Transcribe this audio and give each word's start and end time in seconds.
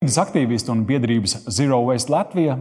Vides 0.00 0.16
aktīvisti 0.16 0.70
un 0.72 0.86
biedrības 0.88 1.34
Zero 1.52 1.82
Waste 1.84 2.08
Latvija 2.08 2.54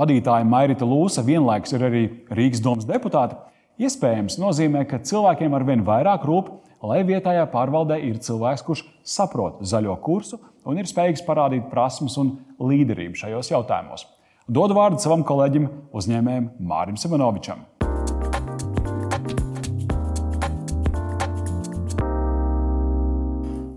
vadītāja 0.00 0.46
Mairita 0.48 0.86
Lūsa 0.88 1.20
vienlaikus 1.26 1.74
ir 1.76 1.84
arī 1.84 2.00
Rīgas 2.32 2.62
domas 2.64 2.86
deputāte. 2.88 3.36
Iespējams, 3.76 4.38
nozīmē, 4.40 4.86
ka 4.88 5.02
cilvēkiem 5.04 5.52
arvien 5.58 5.84
vairāk 5.84 6.24
rūp, 6.24 6.48
lai 6.88 7.02
vietējā 7.04 7.44
pārvaldē 7.52 8.00
ir 8.00 8.16
cilvēks, 8.24 8.64
kurš 8.64 8.86
saprot 9.04 9.60
zaļo 9.60 9.98
kursu 10.00 10.40
un 10.64 10.80
ir 10.80 10.88
spējīgs 10.88 11.26
parādīt 11.28 11.68
prasmes 11.68 12.16
un 12.16 12.38
līderību 12.64 13.20
šajos 13.26 13.52
jautājumos. 13.52 14.08
Dodu 14.48 14.80
vārdu 14.80 15.04
savam 15.04 15.20
kolēģim, 15.28 15.68
uzņēmējam 15.92 16.54
Mārim 16.64 16.96
Simonovičam. 16.96 17.66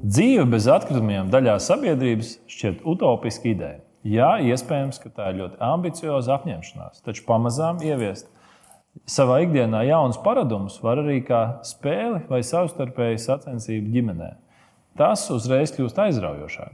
Dzīve 0.10 0.48
bez 0.50 0.66
atkritumiem 0.71 1.28
daļā 1.30 1.60
sabiedrības 1.62 2.32
šķiet 2.50 2.80
utopiska 2.88 3.50
ideja. 3.52 3.82
Jā, 4.08 4.30
iespējams, 4.41 4.98
ka 5.04 5.12
tā 5.13 5.27
ir 5.30 5.38
ļoti 5.41 5.59
ambicioza 5.62 6.34
apņemšanās, 6.38 7.04
taču 7.05 7.26
pamazām 7.27 7.84
ieviest 7.86 8.30
savā 9.05 9.41
ikdienā 9.44 9.84
jaunus 9.86 10.17
paradumus 10.23 10.80
var 10.81 11.03
arī 11.03 11.20
kā 11.27 11.44
spēli 11.67 12.23
vai 12.31 12.41
savstarpēju 12.48 13.22
sacensību 13.22 13.94
ģimenē. 14.00 14.31
Tas 14.98 15.27
uzreiz 15.36 15.76
kļūst 15.76 16.02
aizraujošāk. 16.08 16.73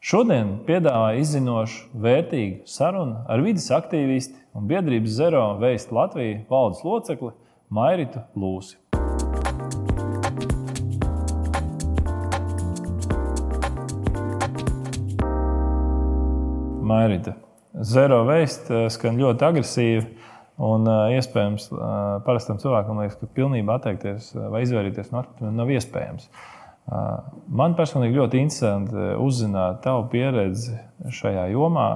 Šodien 0.00 0.56
piedāvāju 0.66 1.22
izzinošu, 1.22 1.86
vērtīgu 2.02 2.64
sarunu 2.66 3.20
ar 3.30 3.46
vidas 3.46 3.70
aktīvistu 3.78 4.40
un 4.58 4.66
biedrības 4.66 5.20
Zero 5.22 5.46
Waste 5.62 5.94
Latvijas 5.94 6.48
valdes 6.50 6.82
locekli 6.88 7.36
Mairitu 7.70 8.26
Lūsi. 8.34 8.89
Mairita. 16.90 17.36
Zero 17.86 18.24
waste 18.26 18.74
eh, 18.74 18.88
skan 18.90 19.18
ļoti 19.20 19.46
agresīvi. 19.46 20.06
Un, 20.60 20.84
uh, 20.84 21.06
iespējams, 21.16 21.70
uh, 21.72 21.82
parastam 22.26 22.58
cilvēkam 22.60 22.98
liekas, 23.00 23.14
ka 23.16 23.28
pilnībā 23.32 23.78
atteikties 23.78 24.26
vai 24.36 24.60
izvairīties 24.66 25.08
no 25.08 25.22
atkritumiem 25.22 25.54
nav 25.56 25.70
iespējams. 25.72 26.26
Man 27.48 27.76
personīgi 27.78 28.18
ļoti 28.18 28.40
interesanti 28.42 29.04
uzzināt 29.22 29.78
tavu 29.84 30.08
pieredzi 30.12 30.74
šajā 31.20 31.46
jomā. 31.54 31.86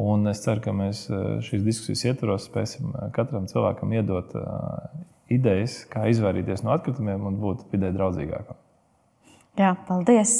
Un 0.00 0.26
es 0.30 0.40
ceru, 0.42 0.62
ka 0.64 0.72
mēs 0.74 1.04
šīs 1.44 1.66
diskusijas 1.66 2.06
ietvaros 2.08 2.48
spēsim 2.48 2.94
katram 3.14 3.46
cilvēkam 3.50 3.92
iedot 3.98 4.32
idejas, 5.30 5.82
kā 5.92 6.08
izvairīties 6.10 6.64
no 6.64 6.72
atkritumiem 6.74 7.28
un 7.28 7.38
būt 7.42 7.68
vidē 7.74 7.92
draudzīgākam. 7.94 8.56
Jā, 9.58 9.74
paldies. 9.88 10.38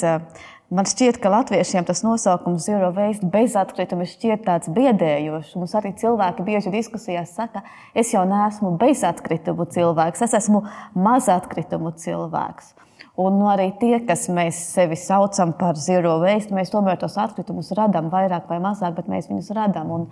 Man 0.71 0.87
šķiet, 0.87 1.17
ka 1.19 1.27
latviešiem 1.33 1.83
tas 1.83 1.99
nosaukums 2.05 2.63
Zero 2.63 2.93
Waste 2.95 3.27
bez 3.27 3.57
atkrituma 3.59 4.05
šķiet 4.07 4.45
tāds 4.45 4.69
biedējošs. 4.71 5.57
Mums 5.59 5.73
arī 5.75 5.91
cilvēki 5.99 6.45
bieži 6.47 6.71
diskusijās 6.71 7.33
saka, 7.35 7.65
es 7.91 8.13
jau 8.15 8.23
neesmu 8.29 8.77
bez 8.79 9.03
atkritumu 9.03 9.67
cilvēks, 9.67 10.23
es 10.23 10.37
esmu 10.39 10.63
maz 10.95 11.27
atkritumu 11.27 11.91
cilvēks. 11.99 12.71
Un 13.19 13.35
nu, 13.41 13.49
arī 13.51 13.67
tie, 13.81 13.97
kas 14.07 14.29
mēs 14.31 14.55
sevi 14.71 14.95
saucam 14.95 15.51
par 15.59 15.75
zero 15.75 16.15
waste, 16.23 16.55
mēs 16.55 16.71
tomēr 16.71 16.95
tos 17.01 17.19
atkritumus 17.19 17.73
radām 17.75 18.07
vairāk 18.13 18.47
vai 18.47 18.61
mazāk, 18.63 18.95
bet 18.95 19.11
mēs 19.11 19.27
viņus 19.27 19.51
radām. 19.57 19.91
Un 19.91 20.07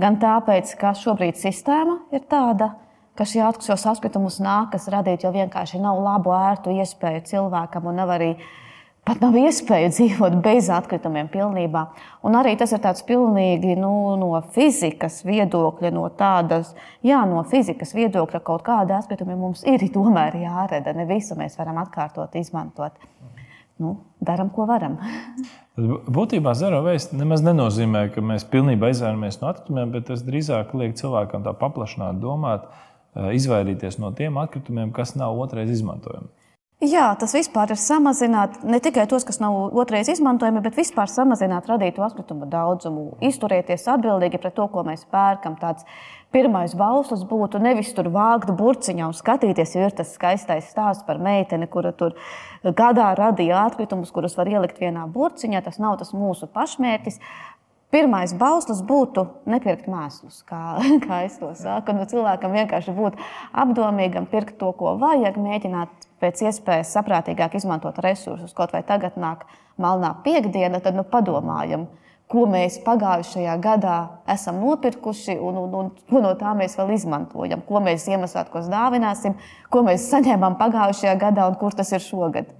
gan 0.00 0.16
tāpēc, 0.22 0.72
ka 0.80 0.96
šobrīd 0.96 1.36
sistēma 1.36 2.00
ir 2.16 2.24
tāda, 2.32 2.72
ka 2.72 2.87
šos 3.26 3.86
atkritumus 3.90 4.38
nākas 4.44 4.86
radīt, 4.92 5.24
jo 5.24 5.32
vienkārši 5.34 5.80
nav 5.82 5.98
labu, 6.04 6.30
ērtu 6.36 6.74
iespēju 6.76 7.24
cilvēkam 7.26 7.88
un 7.90 7.98
nav 7.98 8.12
arī 8.14 8.32
pat 9.08 9.22
nav 9.24 9.36
iespēja 9.40 9.90
dzīvot 9.94 10.38
bez 10.44 10.68
atkritumiem 10.72 11.30
pilnībā. 11.32 11.84
Un 12.28 12.38
arī 12.38 12.54
tas 12.60 12.74
ir 12.76 12.82
tāds 12.84 13.04
pilnīgi 13.08 13.76
nu, 13.80 13.92
no 14.20 14.32
fizikas 14.54 15.22
viedokļa, 15.26 15.92
no 15.96 16.06
tādas, 16.18 16.74
jā, 17.06 17.22
no 17.28 17.42
fizikas 17.48 17.94
viedokļa 17.96 18.42
kaut 18.44 18.66
kāda 18.68 19.00
atkritumi 19.02 19.38
mums 19.38 19.64
ir 19.66 19.86
tomēr 19.96 20.38
jārada. 20.44 20.94
Ne 20.96 21.08
visu 21.08 21.38
mēs 21.38 21.58
varam 21.60 21.80
atkārtot, 21.84 22.36
izmantot. 22.38 22.98
Nu, 23.78 23.94
daram, 24.18 24.48
ko 24.50 24.64
varam. 24.66 24.96
Būtībā 25.78 26.50
zero 26.58 26.80
waste 26.82 27.14
nemaz 27.14 27.44
nenozīmē, 27.46 28.08
ka 28.10 28.24
mēs 28.26 28.42
pilnībā 28.50 28.90
izvairamies 28.90 29.38
no 29.38 29.52
atkritumiem, 29.52 29.92
bet 29.94 30.08
tas 30.08 30.24
drīzāk 30.26 30.72
liek 30.74 30.96
cilvēkam 30.98 31.44
tā 31.44 31.52
paplašināt, 31.54 32.18
domāt, 32.18 32.66
eh, 32.66 32.87
izvairīties 33.34 33.98
no 34.02 34.12
tiem 34.16 34.38
atkritumiem, 34.40 34.92
kas 34.96 35.16
nav 35.18 35.38
otrais 35.40 35.70
izmantojami. 35.72 36.30
Jā, 36.78 37.08
tas 37.18 37.32
vispār 37.34 37.72
ir 37.74 37.78
samazināt 37.82 38.60
ne 38.62 38.78
tikai 38.78 39.08
tos, 39.10 39.24
kas 39.26 39.40
nav 39.42 39.74
otrreiz 39.82 40.06
izmantojami, 40.12 40.60
bet 40.62 40.76
vispār 40.78 41.10
samazināt 41.10 41.66
radīto 41.66 42.04
atkritumu 42.06 42.46
daudzumu. 42.46 43.16
Izturēties 43.26 43.88
atbildīgi 43.90 44.38
pret 44.38 44.54
to, 44.54 44.68
ko 44.70 44.84
mēs 44.86 45.02
pērkam. 45.10 45.56
Tāds 45.58 45.82
pirmais 46.30 46.76
bauslis 46.78 47.24
būtu 47.26 47.58
nevis 47.58 47.90
tur 47.96 48.12
vākt 48.14 48.54
burciņā 48.54 49.08
un 49.10 49.18
skatīties, 49.18 49.74
jo 49.74 49.88
ir 49.88 49.98
tas 49.98 50.14
skaistais 50.14 50.70
stāsts 50.70 51.02
par 51.02 51.18
meiteni, 51.18 51.66
kura 51.66 51.90
tur 51.90 52.14
gadā 52.62 53.10
radīja 53.18 53.64
atkritumus, 53.64 54.14
kurus 54.14 54.38
var 54.38 54.46
ielikt 54.46 54.78
vienā 54.78 55.08
burciņā. 55.10 55.64
Tas 55.66 55.82
nav 55.82 55.98
tas 55.98 56.14
mūsu 56.14 56.46
pašmērķis. 56.46 57.18
Pirmais 57.88 58.34
bauslis 58.36 58.82
būtu 58.84 59.22
nepirkt 59.48 59.86
mēslus, 59.88 60.42
kā, 60.48 60.76
kā 61.06 61.22
es 61.24 61.38
to 61.40 61.48
saku. 61.56 61.94
Nu, 61.96 62.04
cilvēkam 62.10 62.52
vienkārši 62.52 62.92
būt 62.92 63.16
apdomīgam, 63.56 64.26
pirkt 64.28 64.58
to, 64.60 64.74
ko 64.76 64.92
vajag, 65.00 65.38
mēģināt 65.40 66.04
pēc 66.20 66.42
iespējas 66.50 66.92
saprātīgāk 66.98 67.56
izmantot 67.56 67.96
resursus. 68.04 68.52
Kaut 68.52 68.76
vai 68.76 68.82
tagad 68.84 69.16
nāk 69.16 69.46
melnā 69.80 70.12
piekdiena, 70.26 70.82
tad 70.84 71.00
nu, 71.00 71.06
padomājam, 71.08 71.88
ko 72.28 72.44
mēs 72.52 72.76
pagājušajā 72.84 73.56
gadā 73.64 73.96
esam 74.36 74.60
nopirkuši 74.60 75.38
un, 75.40 75.64
un, 75.64 75.80
un 75.80 75.90
ko 76.10 76.20
no 76.20 76.34
tā 76.36 76.52
mēs 76.58 76.76
vēl 76.76 76.92
izmantojam, 76.98 77.64
ko 77.64 77.80
mēs 77.80 78.04
Ziemassvētkos 78.04 78.68
dāvināsim, 78.68 79.40
ko 79.72 79.86
mēs 79.88 80.10
saņēmām 80.12 80.60
pagājušajā 80.60 81.16
gadā 81.24 81.48
un 81.48 81.56
kur 81.56 81.72
tas 81.72 81.96
ir 81.96 82.04
šogad. 82.04 82.52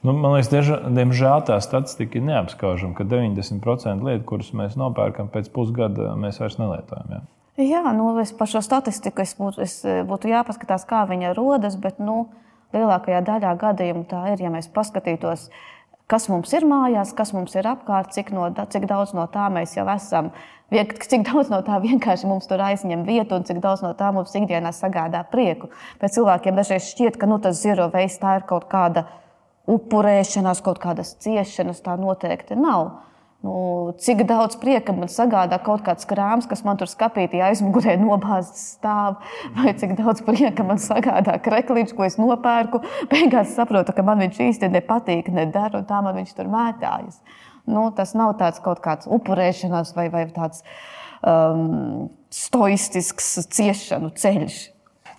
Nu, 0.00 0.14
man 0.16 0.38
liekas, 0.38 0.70
diemžēl 0.96 1.42
tā 1.48 1.58
statistika 1.60 2.16
ir 2.16 2.24
neapskaužama, 2.28 2.94
ka 2.96 3.04
90% 3.04 4.06
lietu, 4.06 4.24
kuras 4.28 4.54
mēs 4.56 4.78
nopērkam 4.80 5.28
pēc 5.32 5.50
pusgada, 5.52 6.14
mēs 6.16 6.40
vairs 6.40 6.56
nelietojam. 6.60 7.16
Ja? 7.16 7.20
Jā, 7.60 7.82
nu, 7.92 8.12
es 8.22 8.32
par 8.32 8.48
šo 8.48 8.62
statistiku 8.64 9.20
es 9.20 9.34
būtu, 9.36 9.60
es 9.60 9.80
būtu 10.08 10.30
jāpaskatās, 10.30 10.86
kā 10.88 11.02
viņa 11.10 11.34
rodas, 11.36 11.76
bet 11.80 11.98
nu, 12.00 12.30
lielākajā 12.72 13.20
daļā 13.26 13.56
gadījumu 13.60 14.06
tā 14.08 14.22
ir. 14.32 14.40
Ja 14.44 14.52
mēs 14.54 14.70
paskatītos, 14.72 15.48
kas 16.10 16.28
mums 16.32 16.52
ir 16.56 16.66
mājās, 16.68 17.12
kas 17.16 17.34
mums 17.36 17.54
ir 17.58 17.68
apkārt, 17.68 18.14
cik, 18.16 18.32
no, 18.34 18.48
cik 18.72 18.88
daudz 18.90 19.14
no 19.16 19.26
tā 19.32 19.50
mēs 19.52 19.76
jau 19.76 19.86
esam, 19.92 20.30
cik 20.70 21.26
daudz 21.28 21.50
no 21.52 21.60
tā 21.66 21.80
vienkārši 21.82 22.30
mums 22.30 22.48
tur 22.50 22.62
aizņem 22.64 23.04
vietu 23.06 23.36
un 23.36 23.46
cik 23.46 23.60
daudz 23.62 23.82
no 23.84 23.92
tā 23.98 24.12
mums 24.14 24.34
ikdienā 24.38 24.72
sagādā 24.74 25.24
prieku. 25.30 25.70
Bet 26.00 26.14
cilvēkiem 26.16 26.58
dažreiz 26.58 26.88
šķiet, 26.94 27.18
ka 27.20 27.28
nu, 27.30 27.40
tas 27.42 27.60
zero 27.62 27.90
waste 27.92 28.22
tā 28.22 28.38
ir 28.40 28.46
kaut 28.48 28.70
kāda 28.70 29.08
upurēšanās, 29.68 30.62
kaut 30.64 30.80
kādas 30.82 31.14
ciešanas, 31.22 31.82
tā 31.84 31.96
noteikti 32.00 32.58
nav. 32.58 33.00
Nu, 33.40 33.94
cik 33.96 34.26
daudz 34.28 34.58
prieka 34.60 34.92
man 34.92 35.08
sagādā 35.08 35.56
kaut 35.64 35.80
kāds 35.86 36.04
krāms, 36.08 36.44
kas 36.48 36.60
man 36.60 36.76
tur 36.76 36.90
skapītī 36.90 37.40
aizmugurē 37.40 37.94
nobāzts 37.96 38.74
stāv, 38.74 39.16
vai 39.56 39.72
cik 39.80 39.94
daudz 39.96 40.20
prieka 40.26 40.66
man 40.66 40.80
sagādā 40.80 41.38
kreklīds, 41.40 41.94
ko 41.96 42.04
es 42.04 42.18
nopērku. 42.20 42.82
Beigās 43.12 43.54
saprotu, 43.56 43.94
ka 43.96 44.04
man 44.04 44.20
viņš 44.26 44.42
īsti 44.44 44.68
nepatīk, 44.74 45.32
nedara, 45.32 45.80
un 45.80 45.88
tā 45.88 46.02
man 46.04 46.18
viņš 46.20 46.34
tur 46.36 46.52
mētājas. 46.52 47.22
Nu, 47.70 47.86
tas 47.96 48.12
nav 48.18 48.34
tāds 48.40 48.60
kaut 48.60 48.82
kāds 48.84 49.08
upurēšanās 49.08 49.94
vai, 49.96 50.10
vai 50.12 50.26
tāds 50.36 50.60
um, 51.24 52.10
stoistisks 52.28 53.38
ciešanu 53.56 54.12
ceļš. 54.20 54.60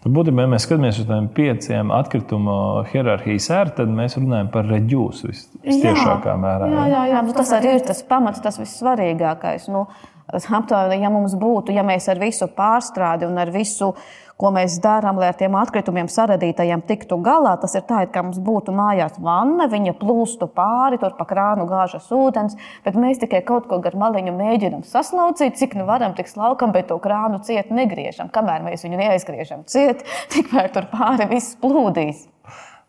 Nu, 0.02 0.10
būtībā, 0.16 0.48
ja 0.48 0.50
mēs 0.50 0.64
skatāmies 0.66 0.98
uz 0.98 1.06
tādiem 1.06 1.28
pieciem 1.36 1.92
atkritumu 1.94 2.54
hierarhijas 2.90 3.52
ērtiem, 3.54 3.76
tad 3.78 3.92
mēs 4.00 4.18
runājam 4.18 4.48
par 4.54 4.66
reģionu 4.66 5.34
visciešākā 5.62 6.34
mērā. 6.42 6.70
Jā, 6.72 6.86
jā, 6.90 7.04
jā. 7.12 7.20
Nu, 7.28 7.36
tas 7.38 7.52
arī 7.54 7.76
ir 7.78 7.86
tas 7.86 8.02
pamats, 8.10 8.42
tas 8.42 8.58
vissvarīgākais. 8.58 9.68
Nu, 9.70 9.86
aptuveni, 10.32 11.04
ja 11.04 11.12
mums 11.14 11.36
būtu, 11.38 11.76
ja 11.76 11.86
mēs 11.86 12.10
ar 12.10 12.22
visu 12.22 12.50
pārstrādi 12.50 13.30
un 13.30 13.38
ar 13.42 13.54
visu 13.54 13.92
ko 14.42 14.50
mēs 14.56 14.80
darām, 14.82 15.20
lai 15.22 15.30
ar 15.32 15.38
tiem 15.38 15.56
atkritumiem 15.60 16.10
saradītajiem 16.12 16.82
tiktu 16.90 17.20
galā. 17.24 17.54
Tas 17.62 17.76
ir 17.78 17.86
tā, 17.90 18.02
it 18.06 18.14
kā 18.16 18.24
mums 18.26 18.40
būtu 18.42 18.74
mājās 18.76 19.20
vanna, 19.22 19.70
viņa 19.72 19.94
plūstu 20.02 20.50
pāri, 20.56 21.00
tur 21.02 21.16
pa 21.20 21.28
krānu 21.30 21.68
gāžas 21.70 22.10
ūdens, 22.16 22.58
bet 22.86 22.98
mēs 23.00 23.22
tikai 23.22 23.44
kaut 23.48 23.70
ko 23.70 23.80
gar 23.84 23.98
maliņu 24.02 24.34
mēģinām 24.38 24.86
saslaucīt, 24.88 25.60
cik 25.62 25.78
nu 25.80 25.86
varam, 25.90 26.16
tik 26.18 26.32
slaukam, 26.32 26.74
bet 26.76 26.90
to 26.90 26.98
krānu 27.04 27.42
ciet 27.46 27.70
negriežam. 27.74 28.32
Kamēr 28.34 28.66
mēs 28.66 28.86
viņu 28.88 29.02
neaizgriežam 29.02 29.66
ciet, 29.70 30.06
tikmēr 30.34 30.72
tur 30.74 30.90
pāri 30.94 31.30
viss 31.32 31.58
plūdīs. 31.62 32.26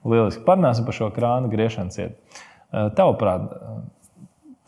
Lieliski. 0.08 0.42
Parunāsim 0.46 0.86
par 0.88 0.96
šo 0.96 1.12
krānu 1.14 1.50
griešanu 1.52 1.94
ciet. 1.94 2.40
Tavuprāt, 2.72 3.50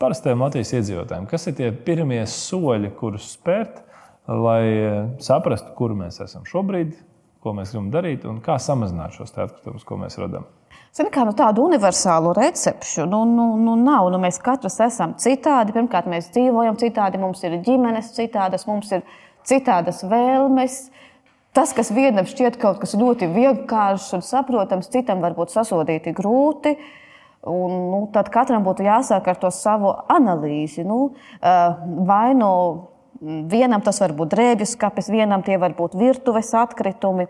parastajiem 0.03 0.45
Latvijas 0.45 0.75
iedzīvotājiem, 0.79 1.27
kas 1.31 1.49
ir 1.49 1.57
tie 1.59 1.71
pirmie 1.87 2.21
soļi, 2.29 2.93
kurus 2.99 3.33
spērt, 3.35 3.81
lai 4.27 4.63
eh, 4.69 5.01
saprastu, 5.21 5.75
kur 5.77 5.95
mēs 5.97 6.21
esam 6.25 6.47
šobrīd, 6.49 6.95
ko 7.45 7.53
mēs 7.57 7.75
gribam 7.75 7.91
darīt 7.93 8.25
un 8.29 8.41
kā 8.45 8.57
samazināt 8.63 9.17
šos 9.19 9.35
atkritumus, 9.37 9.85
ko 9.85 9.99
mēs 10.01 10.17
radām. 10.21 10.47
Zini, 10.95 11.11
kā, 11.13 11.25
nu, 11.27 11.35
tādu 11.37 11.65
universālu 11.67 12.33
recepšu 12.39 13.05
nu, 13.11 13.25
nu, 13.27 13.49
nu, 13.61 13.75
nav. 13.77 14.09
Nu, 14.15 14.21
mēs 14.23 14.39
katrs 14.43 14.79
esam 14.85 15.17
citādi. 15.21 15.75
Pirmkārt, 15.75 16.07
mēs 16.11 16.31
dzīvojam 16.33 16.79
citādi, 16.81 17.21
mums 17.21 17.43
ir 17.45 17.59
ģimenes 17.67 18.13
citādas, 18.15 18.65
mums 18.71 18.93
ir 18.95 19.03
citādas 19.47 20.05
vēlmes. 20.07 20.79
Tas, 21.55 21.75
kas 21.75 21.91
vienam 21.95 22.27
šķiet 22.27 22.57
kaut 22.63 22.81
kas 22.83 22.95
ļoti 22.99 23.29
vienkāršs 23.31 24.15
un 24.17 24.25
saprotams, 24.27 24.91
citam 24.91 25.21
varbūt 25.23 25.53
sasodīti 25.55 26.15
grūti. 26.15 26.77
Un, 27.51 27.75
nu, 27.91 28.01
tad 28.15 28.31
katram 28.33 28.65
būtu 28.65 28.87
jāsāk 28.87 29.27
ar 29.29 29.39
to 29.43 29.51
savu 29.53 29.93
analīzi. 30.15 30.87
Nu, 30.87 31.11
vai 31.43 32.33
nu 32.39 32.51
vienam 33.51 33.83
tas 33.85 34.01
var 34.03 34.15
būt 34.17 34.35
drēbju 34.35 34.69
skapis, 34.75 35.11
vienam 35.13 35.45
tie 35.47 35.59
var 35.61 35.77
būt 35.77 35.97
virtuves 35.99 36.53
atkritumi. 36.59 37.29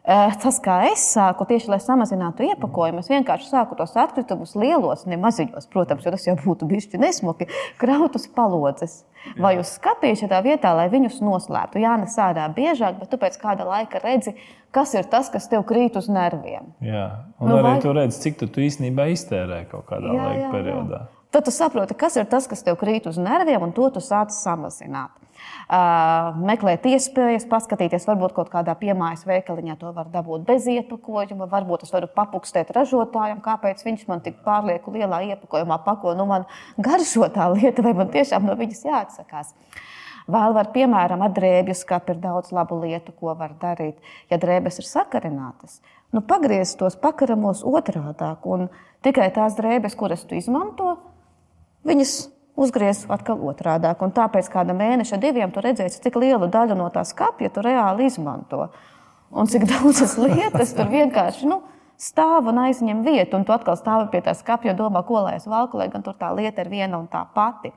Eh, 0.00 0.32
tas, 0.40 0.56
kā 0.64 0.78
es 0.88 1.02
sāku, 1.12 1.44
tieši 1.44 1.68
lai 1.68 1.76
samazinātu 1.84 2.46
iepakojumu, 2.46 3.02
es 3.02 3.10
vienkārši 3.12 3.50
sāku 3.50 3.76
tos 3.76 3.92
atkritumus 4.00 4.54
lielos, 4.56 5.04
ne 5.06 5.18
maziņos, 5.20 5.68
protams, 5.70 6.06
jo 6.06 6.12
tas 6.14 6.24
jau 6.24 6.34
būtu 6.40 6.66
bijis 6.70 6.88
nesmuki, 6.96 7.50
kraut 7.78 8.16
uz 8.16 8.24
palodzes. 8.32 9.02
Vai 9.36 9.58
uz 9.60 9.74
skāpīša 9.76 10.30
tā 10.32 10.38
vietā, 10.40 10.72
lai 10.72 10.88
viņus 10.88 11.20
noslēptu. 11.20 11.82
Jā, 11.84 11.98
nes 12.00 12.16
ārā 12.16 12.46
biežāk, 12.56 12.96
bet 13.02 13.12
tu 13.12 13.20
pēc 13.20 13.36
kāda 13.42 13.68
laika 13.68 14.00
redzi, 14.00 14.32
kas 14.72 14.96
ir 14.96 15.04
tas, 15.12 15.28
kas 15.28 15.50
tev 15.52 15.66
krīt 15.68 16.00
uz 16.00 16.08
nerviem. 16.08 16.72
Jā, 16.80 17.06
un 17.36 17.52
nu, 17.52 17.60
arī 17.60 17.74
vai... 17.74 17.78
tu 17.84 17.92
redzi, 17.92 18.22
cik 18.24 18.40
tu, 18.40 18.48
tu 18.48 18.64
īstenībā 18.64 19.10
iztērē 19.12 19.66
kaut 19.68 19.84
kādā 19.92 20.16
jā, 20.16 20.30
laika 20.30 20.46
jā, 20.46 20.52
periodā. 20.56 21.04
Jā. 21.04 21.19
Tad 21.30 21.46
tu 21.46 21.54
saproti, 21.54 21.94
kas 21.94 22.18
ir 22.18 22.26
tas, 22.30 22.48
kas 22.50 22.64
tev 22.66 22.78
krīt 22.80 23.06
uz 23.06 23.18
nerviem, 23.20 23.62
un 23.62 23.74
to 23.76 23.86
tu 23.94 24.02
sāc 24.02 24.34
samazināt 24.34 25.20
uh, 25.70 26.38
meklēt 26.46 26.86
iespējas, 26.90 27.46
paskatīties, 27.50 28.06
varbūt 28.08 28.34
kaut 28.36 28.50
kādā 28.52 28.74
piemājas 28.78 29.24
veikaliņā 29.28 29.76
to 29.80 29.92
var 29.96 30.10
dabūt 30.12 30.46
bez 30.48 30.66
iepakojuma, 30.70 31.48
varbūt 31.50 31.86
es 31.86 31.94
varu 31.94 32.10
papukstēt 32.14 32.72
ražotājam, 32.76 33.42
kāpēc 33.44 33.84
viņš 33.86 34.06
man 34.10 34.24
tik 34.24 34.40
pārlieku 34.46 34.94
lielā 34.94 35.22
iepakojumā 35.30 35.80
pako, 35.86 36.16
nu 36.18 36.26
man 36.30 36.48
garšo 36.78 37.30
tā 37.34 37.50
lieta, 37.54 37.84
vai 37.86 37.94
man 38.02 38.12
tiešām 38.12 38.46
no 38.48 38.58
viņas 38.58 38.84
jāatsakās. 38.88 39.54
Vēl 40.30 40.52
var, 40.54 40.68
piemēram, 40.74 41.24
ar 41.24 41.32
drēbju 41.34 41.74
skāpi 41.74 42.14
ir 42.14 42.20
daudz 42.22 42.52
labu 42.54 42.76
lietu, 42.84 43.14
ko 43.18 43.32
var 43.34 43.56
darīt. 43.58 43.96
Ja 44.30 44.38
drēbes 44.38 44.78
ir 44.78 44.86
sakarinātas, 44.86 45.80
nu, 46.14 46.22
pagriez 46.22 46.76
tos 46.78 46.94
pakaramos 47.00 47.64
otrādāk, 47.66 48.46
un 48.46 48.68
tikai 49.02 49.30
tās 49.34 49.56
drēbes, 49.58 49.96
kuras 49.98 50.22
tu 50.28 50.38
izmanto, 50.38 50.98
viņas 51.86 52.14
uzgriezt 52.60 53.08
atkal 53.10 53.40
otrādi. 53.48 53.90
Un 54.04 54.14
tāpēc 54.14 54.50
kāda 54.52 54.76
mēneša, 54.76 55.20
diviem, 55.22 55.52
tu 55.52 55.62
redzēsi, 55.64 56.02
cik 56.04 56.18
lielu 56.20 56.50
daļu 56.52 56.76
no 56.78 56.88
tā 56.92 57.04
skāpja 57.08 57.52
tu 57.54 57.64
reāli 57.64 58.08
izmanto. 58.10 58.68
Un 59.30 59.50
cik 59.50 59.66
daudzas 59.72 60.16
lietas 60.20 60.74
tur 60.76 60.90
vienkārši 60.92 61.48
nu, 61.50 61.62
stāv 62.00 62.48
un 62.50 62.62
aizņem 62.66 63.04
vietu, 63.06 63.38
un 63.38 63.46
tu 63.46 63.54
atkal 63.54 63.78
stāvi 63.78 64.10
pie 64.12 64.24
tā 64.24 64.34
skāpja 64.36 64.74
un 64.74 64.80
domā, 64.80 65.04
ko 65.06 65.22
lai 65.26 65.36
es 65.38 65.46
valku, 65.48 65.80
lai 65.80 65.90
gan 65.92 66.04
tur 66.04 66.16
tā 66.18 66.32
lieta 66.36 66.64
ir 66.64 66.72
viena 66.72 67.00
un 67.00 67.08
tā 67.12 67.22
pati. 67.34 67.72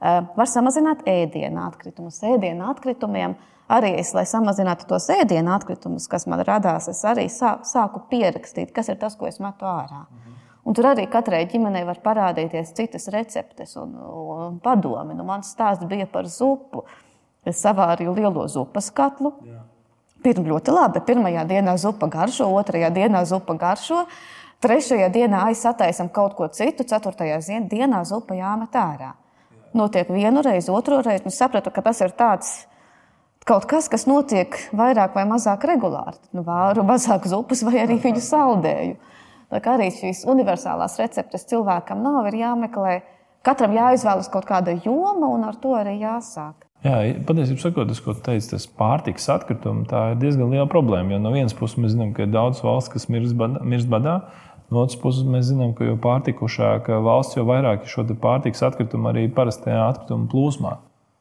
Uh, 0.00 0.24
var 0.32 0.48
samazināt 0.48 1.04
ēdienu 1.08 1.60
atkritumus. 1.66 2.22
Ēdienu 2.24 2.70
atkritumiem 2.70 3.36
arī 3.70 3.92
es, 4.00 4.14
lai 4.16 4.24
samazinātu 4.28 4.88
tos 4.88 5.10
ēdienu 5.12 5.52
atkritumus, 5.52 6.08
kas 6.10 6.24
man 6.30 6.40
radās, 6.48 6.88
es 6.88 7.02
arī 7.06 7.26
sāku 7.30 8.06
pierakstīt, 8.10 8.72
kas 8.72 8.88
ir 8.88 8.96
tas, 9.00 9.16
ko 9.20 9.28
es 9.28 9.38
metu 9.44 9.68
ārā. 9.68 10.06
Mhm. 10.08 10.38
Un 10.68 10.76
tur 10.76 10.90
arī 10.90 11.06
katrai 11.10 11.46
ģimenei 11.48 11.86
var 11.88 12.02
parādīties 12.04 12.74
citas 12.76 13.08
receptes 13.12 13.76
un, 13.80 13.94
un 13.96 14.58
padomi. 14.62 15.16
Nu, 15.16 15.24
mans 15.24 15.52
stāsts 15.54 15.88
bija 15.88 16.06
par 16.10 16.28
zupu. 16.28 16.84
Es 17.46 17.62
savārīju 17.64 18.12
lielo 18.18 18.44
zupas 18.52 18.90
katlu. 18.92 19.32
Pirmā 20.20 20.50
ļoti 20.52 20.74
labi. 20.76 21.00
Pirmajā 21.06 21.46
dienā 21.48 21.78
zupa 21.80 22.10
garšo, 22.12 22.50
otrajā 22.60 22.90
dienā 22.92 23.24
zupa 23.28 23.56
garšo. 23.56 24.04
Trešajā 24.60 25.08
dienā 25.08 25.46
aizsataisam 25.48 26.10
kaut 26.12 26.34
ko 26.36 26.50
citu, 26.52 26.84
ceturtajā 26.84 27.40
dienā 27.70 28.02
zupa 28.04 28.36
jāmet 28.36 28.76
ārā. 28.76 29.14
Notiek 29.72 30.10
vienu 30.12 30.42
reizi, 30.44 30.68
otru 30.74 30.98
reizi. 31.00 31.30
Es 31.30 31.38
sapratu, 31.40 31.72
ka 31.72 31.80
tas 31.86 32.02
ir 32.04 32.12
tāds 32.12 32.50
kaut 33.48 33.64
kas, 33.70 33.88
kas 33.88 34.04
notiek 34.10 34.58
vairāk 34.76 35.14
vai 35.16 35.24
mazāk 35.30 35.64
regulāri. 35.70 36.20
Nu, 36.36 36.44
vāru 36.44 36.84
mazāk 36.84 37.24
zupas 37.30 37.64
vai 37.64 37.78
arī 37.86 37.96
viņu 38.02 38.20
saldēju. 38.26 38.98
Tā 39.50 39.58
kā 39.62 39.76
arī 39.76 39.90
šīs 39.94 40.24
universālās 40.30 40.98
receptes 41.00 41.48
cilvēkam 41.50 42.02
nav, 42.04 42.28
ir 42.30 42.38
jāmeklē. 42.44 43.00
Katram 43.46 43.72
jāizvēlas 43.74 44.28
kaut 44.30 44.46
kāda 44.46 44.76
joma, 44.84 45.30
un 45.32 45.46
ar 45.48 45.56
to 45.58 45.72
arī 45.78 45.96
jāsāk. 46.02 46.66
Jā, 46.84 47.00
patiesībā 47.28 47.60
sakot, 47.60 47.88
tas, 47.90 47.98
ko 48.00 48.14
teicu, 48.16 48.54
tas 48.54 48.64
pārtikas 48.78 49.26
atkritumi, 49.34 49.84
tā 49.88 50.12
ir 50.12 50.20
diezgan 50.22 50.52
liela 50.52 50.68
problēma. 50.70 51.12
Jo 51.12 51.18
no 51.20 51.32
vienas 51.34 51.56
puses 51.56 51.80
mēs 51.80 51.92
zinām, 51.96 52.14
ka 52.16 52.24
ir 52.24 52.30
daudz 52.32 52.62
valsts, 52.64 52.92
kas 52.94 53.08
mirst 53.12 53.36
badā, 53.36 53.60
mirst 53.68 53.90
badā 53.90 54.20
no 54.70 54.84
otras 54.84 55.00
puses 55.02 55.26
mēs 55.26 55.48
zinām, 55.50 55.74
ka 55.76 55.88
jo 55.88 55.96
pārtikušāka 56.00 57.00
valsts, 57.04 57.36
jo 57.36 57.44
vairāk 57.48 57.84
ir 57.84 57.92
šo 57.92 58.06
pārtikas 58.22 58.62
atkritumu 58.70 59.10
arī 59.10 59.26
parastajā 59.34 59.82
atkritumu 59.90 60.30
plūsmā. 60.32 60.76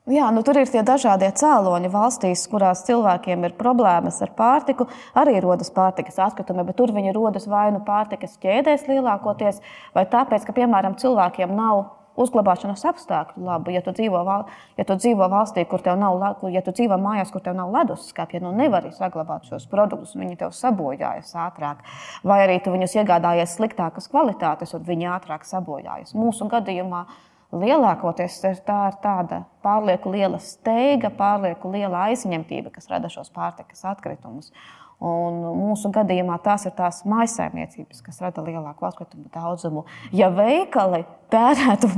Jā, 0.09 0.31
nu, 0.33 0.41
tur 0.41 0.57
ir 0.57 0.65
tie 0.65 0.81
dažādie 0.81 1.27
cēloņi 1.37 1.91
valstīs, 1.93 2.47
kurās 2.49 2.81
cilvēkiem 2.87 3.43
ir 3.45 3.53
problēmas 3.59 4.15
ar 4.25 4.31
pārtiku. 4.33 4.87
Arī 5.13 5.35
rodas 5.43 5.69
pārtikas 5.75 6.17
atkritumi, 6.25 6.65
bet 6.65 6.79
tur 6.79 6.89
viņi 6.95 7.13
rodas 7.13 7.45
vai 7.45 7.67
nu 7.75 7.83
pārtikas 7.85 8.33
ķēdēs 8.41 8.87
lielākoties, 8.89 9.61
vai 9.93 10.07
tāpēc, 10.09 10.47
ka, 10.47 10.55
piemēram, 10.57 10.97
cilvēkiem 10.97 11.53
nav 11.53 11.83
uzglabāšanas 12.19 12.87
apstākļu 12.89 13.45
labi. 13.45 13.75
Ja 13.77 13.83
tu 13.85 13.93
dzīvo, 13.93 14.23
val, 14.25 14.47
ja 14.81 14.87
tu 14.89 14.97
dzīvo 14.97 15.29
valstī, 15.29 15.67
kur 15.69 15.85
tev 15.85 16.01
nav, 16.01 16.17
ja 16.49 16.65
tu 16.65 16.73
dzīvo 16.73 16.97
mājās, 16.97 17.29
kur 17.29 17.45
tev 17.45 17.59
nav 17.61 17.69
leduskapja, 17.77 18.41
nu 18.43 18.51
nevari 18.57 18.89
saglabāt 18.97 19.45
šos 19.45 19.69
produktus, 19.69 20.17
viņi 20.17 20.41
tev 20.41 20.57
sabojājas 20.57 21.37
ātrāk. 21.45 21.85
Vai 22.25 22.41
arī 22.47 22.59
tu 22.65 22.73
viņus 22.73 22.97
iegādājies 22.97 23.59
sliktākas 23.59 24.09
kvalitātes, 24.11 24.73
un 24.73 24.89
viņi 24.89 25.13
ātrāk 25.19 25.45
sabojājas. 25.47 26.17
Mūsu 26.17 26.49
gadījumā 26.49 27.05
Lielākoties 27.49 28.35
tā 28.43 28.51
ir 28.53 28.97
tāda 29.01 29.39
pārlieku 29.65 30.11
liela 30.13 30.37
steiga, 30.37 31.09
pārlieku 31.09 31.71
liela 31.73 32.03
aizņemtība, 32.09 32.69
kas 32.75 32.85
rada 32.91 33.09
šos 33.09 33.31
pārtikas 33.33 33.81
atkritumus. 33.89 34.51
Un 34.99 35.39
mūsu 35.55 35.89
gadījumā 35.95 36.35
tās 36.43 36.65
ir 36.67 36.73
tās 36.75 36.99
maisaimniecības, 37.07 38.01
kas 38.03 38.19
rada 38.21 38.43
lielāku 38.43 38.83
atkritumu 38.85 39.31
daudzumu. 39.31 39.85
Ja 40.11 40.27
veikali 40.35 41.05
tērētu, 41.31 41.89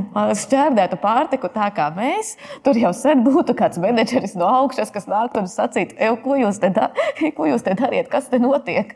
šķērdētu 0.44 1.01
pārtiku 1.01 1.50
tā 1.51 1.71
kā 1.75 1.89
mēs, 1.98 2.36
tur 2.63 2.77
jau 2.77 2.94
sen 2.95 3.25
būtu 3.25 3.57
kāds 3.57 3.81
menedžeris 3.81 4.38
no 4.39 4.48
augšas, 4.62 4.94
kas 4.94 5.09
nāktu 5.09 5.42
un 5.42 5.50
sacītu, 5.51 5.98
ko 6.24 6.38
jūs 6.39 6.62
te, 6.62 6.69
da 6.77 6.94
ko 7.38 7.50
jūs 7.50 7.65
te 7.65 7.75
dariet, 7.75 8.07
kas 8.13 8.30
te 8.31 8.39
notiek. 8.39 8.94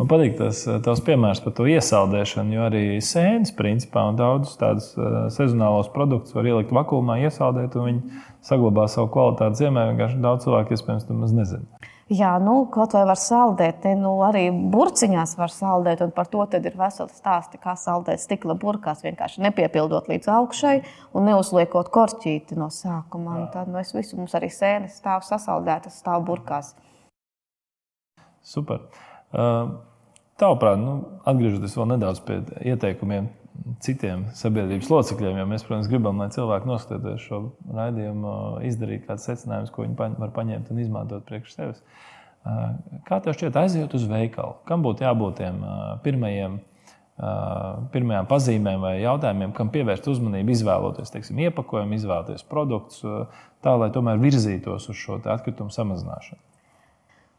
Man 0.00 0.08
patīk 0.08 0.38
tas 0.38 0.64
eh, 0.66 0.78
tavs 0.84 1.02
piemērs 1.04 1.42
par 1.44 1.52
to 1.56 1.66
iesaldēšanu, 1.68 2.56
jo 2.56 2.66
arī 2.66 2.84
sēnes, 3.04 3.52
principā, 3.56 4.06
un 4.08 4.16
daudzus 4.18 4.56
tādus 4.60 4.92
eh, 4.96 5.16
sezonālos 5.34 5.92
produktus 5.92 6.34
var 6.36 6.48
ielikt 6.48 6.72
vakumā, 6.74 7.18
iesaldēt, 7.26 7.76
un 7.76 7.90
viņi 7.90 8.22
saglabā 8.48 8.88
savu 8.90 9.12
kvalitāti 9.12 9.62
ziemē. 9.62 9.90
Vienkārši 9.92 10.22
daudz 10.24 10.48
cilvēku, 10.48 10.78
iespējams, 10.78 11.06
to 11.08 11.18
maz 11.18 11.34
nezina. 11.36 11.90
Jā, 12.12 12.32
nu, 12.42 12.66
kaut 12.72 12.96
vai 12.96 13.04
var 13.08 13.20
saldēt, 13.20 13.84
nu, 13.96 14.16
arī 14.26 14.48
burciņās 14.72 15.36
var 15.38 15.52
saldēt, 15.54 16.02
un 16.04 16.10
par 16.12 16.26
to 16.32 16.42
ir 16.58 16.74
veseli 16.76 17.14
stāsti, 17.14 17.60
kā 17.62 17.76
saldēt 17.78 18.20
stikla 18.20 18.56
burkās. 18.58 19.04
Vienkārši 19.04 19.44
nepiepildot 19.46 20.10
līdz 20.10 20.28
augšai 20.34 20.74
un 21.16 21.30
neuzliekot 21.30 21.92
korķīti 21.94 22.58
no 22.58 22.68
sākuma. 22.74 23.46
Tad 23.54 23.70
nu, 23.70 23.78
es 23.80 23.94
visu 23.96 24.18
mums 24.18 24.34
arī 24.36 24.50
sēnes 24.52 24.98
stāv 25.00 25.24
sasaldētas, 25.28 26.02
stāv 26.02 26.26
burkās. 26.28 26.74
Super. 28.42 28.84
Tavuprāt, 29.32 30.80
nu, 30.80 30.96
atgriežoties 31.28 31.76
vēl 31.78 31.94
nedaudz 31.94 32.20
pie 32.26 32.40
ieteikumiem 32.72 33.30
citiem 33.84 34.24
sabiedrības 34.36 34.88
locekļiem, 34.90 35.38
jo 35.38 35.44
mēs, 35.48 35.64
protams, 35.66 35.90
gribam, 35.90 36.18
lai 36.20 36.30
cilvēki 36.34 36.68
noskatoties 36.68 37.26
šo 37.26 37.40
raidījumu, 37.76 38.32
izdarītu 38.68 39.06
kādus 39.10 39.28
secinājumus, 39.28 39.72
ko 39.74 39.84
viņi 39.84 40.16
var 40.18 40.32
paņemt 40.34 40.72
un 40.72 40.82
izmantot 40.82 41.24
priekš 41.28 41.54
sevis. 41.54 41.82
Kā 43.06 43.20
tev 43.22 43.36
šķiet, 43.36 43.58
aiziet 43.60 43.94
uz 43.94 44.06
veikalu? 44.10 44.56
Kam 44.66 44.82
būtu 44.82 45.06
jābūt 45.06 45.38
tiem 45.38 45.60
pirmajiem, 46.02 46.58
pirmajām 47.94 48.30
pazīmēm 48.30 48.82
vai 48.82 48.94
jautājumiem, 49.04 49.52
kam 49.54 49.70
pievērst 49.74 50.08
uzmanību, 50.10 50.56
izvēloties 50.56 51.14
teiksim, 51.14 51.38
iepakojumu, 51.46 52.00
izvēloties 52.00 52.42
produktus, 52.50 53.04
tā 53.62 53.76
lai 53.78 53.92
tomēr 53.94 54.18
virzītos 54.22 54.90
uz 54.90 54.98
šo 54.98 55.20
atkritumu 55.22 55.70
samazināšanu? 55.74 56.42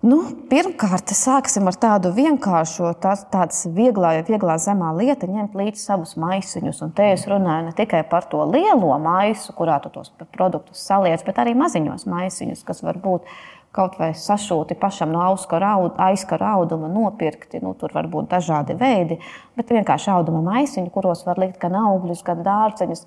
Nu, 0.03 0.17
pirmkārt, 0.51 1.13
sāksim 1.15 1.69
ar 1.72 1.77
tādu 1.79 2.10
vienkāršu, 2.12 2.89
tādu 3.00 3.72
vieglā, 3.72 4.17
vieglā 4.27 4.57
zemā 4.60 4.89
lietu, 4.98 5.29
ņemt 5.31 5.55
līdzi 5.55 5.79
savus 5.79 6.17
maisiņus. 6.19 6.81
Un 6.83 6.91
te 6.98 7.05
es 7.13 7.24
runāju 7.31 7.69
ne 7.69 7.72
tikai 7.77 8.01
par 8.12 8.27
to 8.27 8.43
lielo 8.50 8.98
maisu, 9.00 9.55
kurā 9.55 9.77
tu 9.79 9.93
tos 9.95 10.12
produktus 10.36 10.83
saliec, 10.89 11.24
bet 11.24 11.39
arī 11.39 11.55
maziņos 11.55 12.03
maisiņus, 12.12 12.65
kas 12.67 12.83
var 12.83 13.00
būt 13.00 13.31
kaut 13.74 13.96
vai 13.98 14.12
sašūti 14.18 14.77
pašam 14.80 15.12
no 15.13 15.24
aizkara 15.25 16.53
auduma 16.60 16.89
nopirkti. 16.92 17.62
Nu, 17.63 17.74
tur 17.77 17.94
var 17.96 18.08
būt 18.12 18.30
dažādi 18.32 18.75
veidi, 18.77 19.18
bet 19.58 19.74
vienkārši 19.74 20.12
auduma 20.13 20.44
maisiņi, 20.46 20.92
kuros 20.94 21.25
var 21.25 21.42
likt 21.42 21.60
gan 21.62 21.77
augļus, 21.80 22.24
gan 22.27 22.44
dārceņus. 22.46 23.06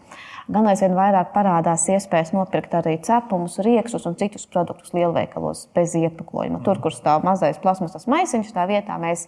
Gan 0.53 0.67
aizvien 0.71 0.95
vairāk 0.99 1.33
parādās 1.35 1.87
iespējas 1.91 2.33
nopirkt 2.35 2.75
arī 2.79 2.97
cepumus, 3.07 3.61
rieksus 3.67 4.07
un 4.07 4.19
citus 4.19 4.47
produktus 4.51 4.95
lielveikalos 4.95 5.69
bez 5.75 5.95
iepakojuma. 5.99 6.63
Tur, 6.67 6.83
kur 6.83 6.95
stāv 6.95 7.27
mazais 7.27 7.59
plasmasas 7.63 8.07
maisiņš, 8.11 8.55
tā 8.55 8.67
vietā 8.71 8.99
mēs 9.03 9.27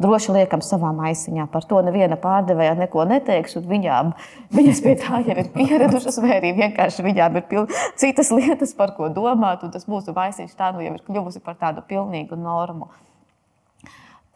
droši 0.00 0.34
liekam 0.34 0.62
savā 0.64 0.92
maisiņā. 0.96 1.46
Par 1.52 1.66
to 1.68 1.82
neviena 1.84 2.18
pārdevēja 2.20 2.76
neko 2.78 3.04
neteiks, 3.10 3.58
un 3.60 3.68
viņām, 3.70 4.14
viņas 4.56 4.80
pie 4.86 4.96
tā 5.02 5.20
jau 5.26 5.36
ir 5.36 5.52
pieradušas, 5.54 6.20
vai 6.24 6.38
arī 6.38 6.54
vienkārši 6.58 7.06
viņām 7.06 7.38
ir 7.40 7.46
pil... 7.50 7.68
citas 8.00 8.32
lietas, 8.36 8.74
par 8.78 8.94
ko 8.96 9.12
domāt, 9.12 9.66
un 9.66 9.74
tas 9.74 9.88
mūsu 9.90 10.16
maisiņš 10.16 10.56
tā 10.56 10.72
nu 10.74 10.84
jau 10.86 10.96
ir 10.96 11.06
kļuvusi 11.06 11.44
par 11.44 11.60
tādu 11.60 11.84
pilnīgu 11.88 12.40
normu. 12.40 12.90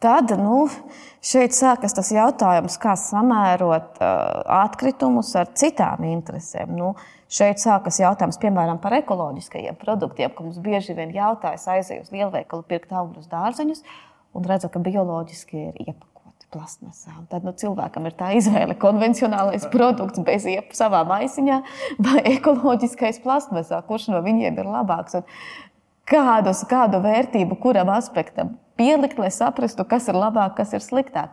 Tad 0.03 0.33
nu, 0.37 0.65
šeit 1.23 1.55
sākas 1.55 1.95
tas 1.95 2.11
jautājums, 2.13 2.75
kā 2.77 2.93
samērot 2.99 3.95
uh, 4.03 4.41
atkritumus 4.59 5.31
ar 5.39 5.47
citām 5.57 6.03
interesēm. 6.05 6.75
Nu, 6.77 6.91
šeit 7.31 7.63
sākas 7.63 8.01
jautājums, 8.03 8.37
piemēram, 8.41 8.77
par 8.83 8.93
ekoloģiskajiem 8.99 9.79
produktiem, 9.81 10.33
ko 10.35 10.45
mums 10.45 10.59
bieži 10.61 10.93
vien 10.97 11.15
jautājas, 11.15 11.65
aizēju 11.71 12.03
uz 12.05 12.11
lielveikalu, 12.13 12.67
pirkt 12.67 12.91
augļus, 12.93 13.31
dārzeņus, 13.31 13.81
un 14.35 14.45
redzu, 14.49 14.69
ka 14.71 14.81
bioloģiski 14.83 15.61
ir 15.69 15.79
iepakoti 15.85 16.49
plasmasā. 16.53 17.13
Un 17.19 17.29
tad 17.31 17.47
nu, 17.47 17.53
cilvēkam 17.55 18.09
ir 18.09 18.17
tā 18.19 18.33
izvēle, 18.39 18.77
konvencionālais 18.81 19.67
produkts 19.75 20.21
bez 20.27 20.47
iepa 20.51 20.77
savā 20.77 21.05
maisiņā 21.09 21.61
vai 22.05 22.19
ekoloģiskais 22.35 23.21
plasmasā, 23.23 23.81
kurš 23.87 24.11
no 24.13 24.21
viņiem 24.25 24.61
ir 24.61 24.69
labāks. 24.77 25.21
Un 25.21 25.25
kādus, 26.09 26.63
kādu 26.69 27.01
vērtību 27.03 27.57
kuram 27.61 27.89
aspektam 27.95 28.55
pielikt, 28.75 29.19
lai 29.19 29.31
saprastu, 29.31 29.85
kas 29.87 30.09
ir 30.11 30.17
labāk, 30.19 30.55
kas 30.59 30.73
ir 30.75 30.83
sliktāk. 30.83 31.31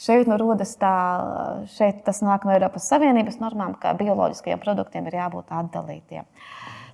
Šeit 0.00 0.30
nu 0.30 0.38
rodas 0.40 0.76
tā, 0.80 0.94
šeit 1.74 2.04
tas 2.06 2.22
nāk 2.24 2.46
no 2.46 2.54
Eiropas 2.54 2.86
Savienības 2.90 3.40
normām, 3.42 3.74
ka 3.80 3.96
bioloģiskajiem 3.98 4.62
produktiem 4.62 5.10
ir 5.10 5.18
jābūt 5.18 5.50
atdalītiem. 5.54 6.28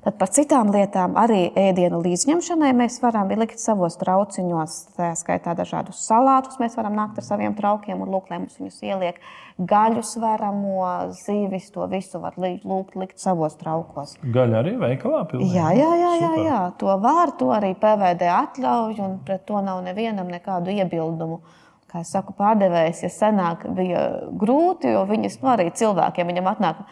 Tad 0.00 0.14
par 0.16 0.30
citām 0.32 0.70
lietām 0.72 1.12
arī 1.20 1.50
ēdienu 1.60 1.98
līdzņemšanai 2.00 2.70
mēs 2.72 2.94
varam 3.02 3.28
likt 3.36 3.60
savos 3.60 3.98
trauciņos, 4.00 4.76
tā 4.96 5.10
skaitā 5.18 5.52
dažādus 5.58 6.00
salātus. 6.06 6.56
Mēs 6.62 6.78
varam 6.78 6.96
nākt 6.96 7.20
ar 7.20 7.26
saviem 7.26 7.52
traukiem 7.58 8.00
un 8.00 8.08
lūgt, 8.14 8.32
lai 8.32 8.38
mums 8.40 8.56
viņus 8.56 8.78
ieliek 8.88 9.20
gaļu 9.60 10.00
svaramo, 10.08 10.88
zīvis, 11.18 11.68
to 11.74 11.84
visu 11.92 12.22
var 12.22 12.40
lūgt 12.40 12.96
likt 12.96 13.20
savos 13.20 13.58
traukos. 13.60 14.16
Gaļa 14.24 14.62
arī 14.62 14.76
veikalā 14.80 15.26
pilnīgi? 15.28 15.52
Jā, 15.58 15.68
jā, 15.76 15.92
jā, 16.00 16.14
jā, 16.22 16.34
jā. 16.48 16.60
to 16.80 16.96
var, 17.04 17.36
to 17.36 17.52
arī 17.52 17.74
PVD 17.76 18.32
atļauj 18.38 19.02
un 19.04 19.18
pret 19.26 19.44
to 19.44 19.60
nav 19.60 19.84
nevienam 19.84 20.32
nekādu 20.32 20.72
iebildumu 20.80 21.42
kā 21.90 22.04
es 22.04 22.12
saku, 22.14 22.34
pārdevējs, 22.38 23.02
ja 23.04 23.10
senāk 23.12 23.66
bija 23.74 24.04
grūti, 24.38 24.92
jo 24.94 25.02
viņas 25.08 25.40
nu, 25.42 25.50
arī 25.54 25.66
cilvēkiem, 25.74 26.30
viņam 26.30 26.50
atnāk 26.52 26.84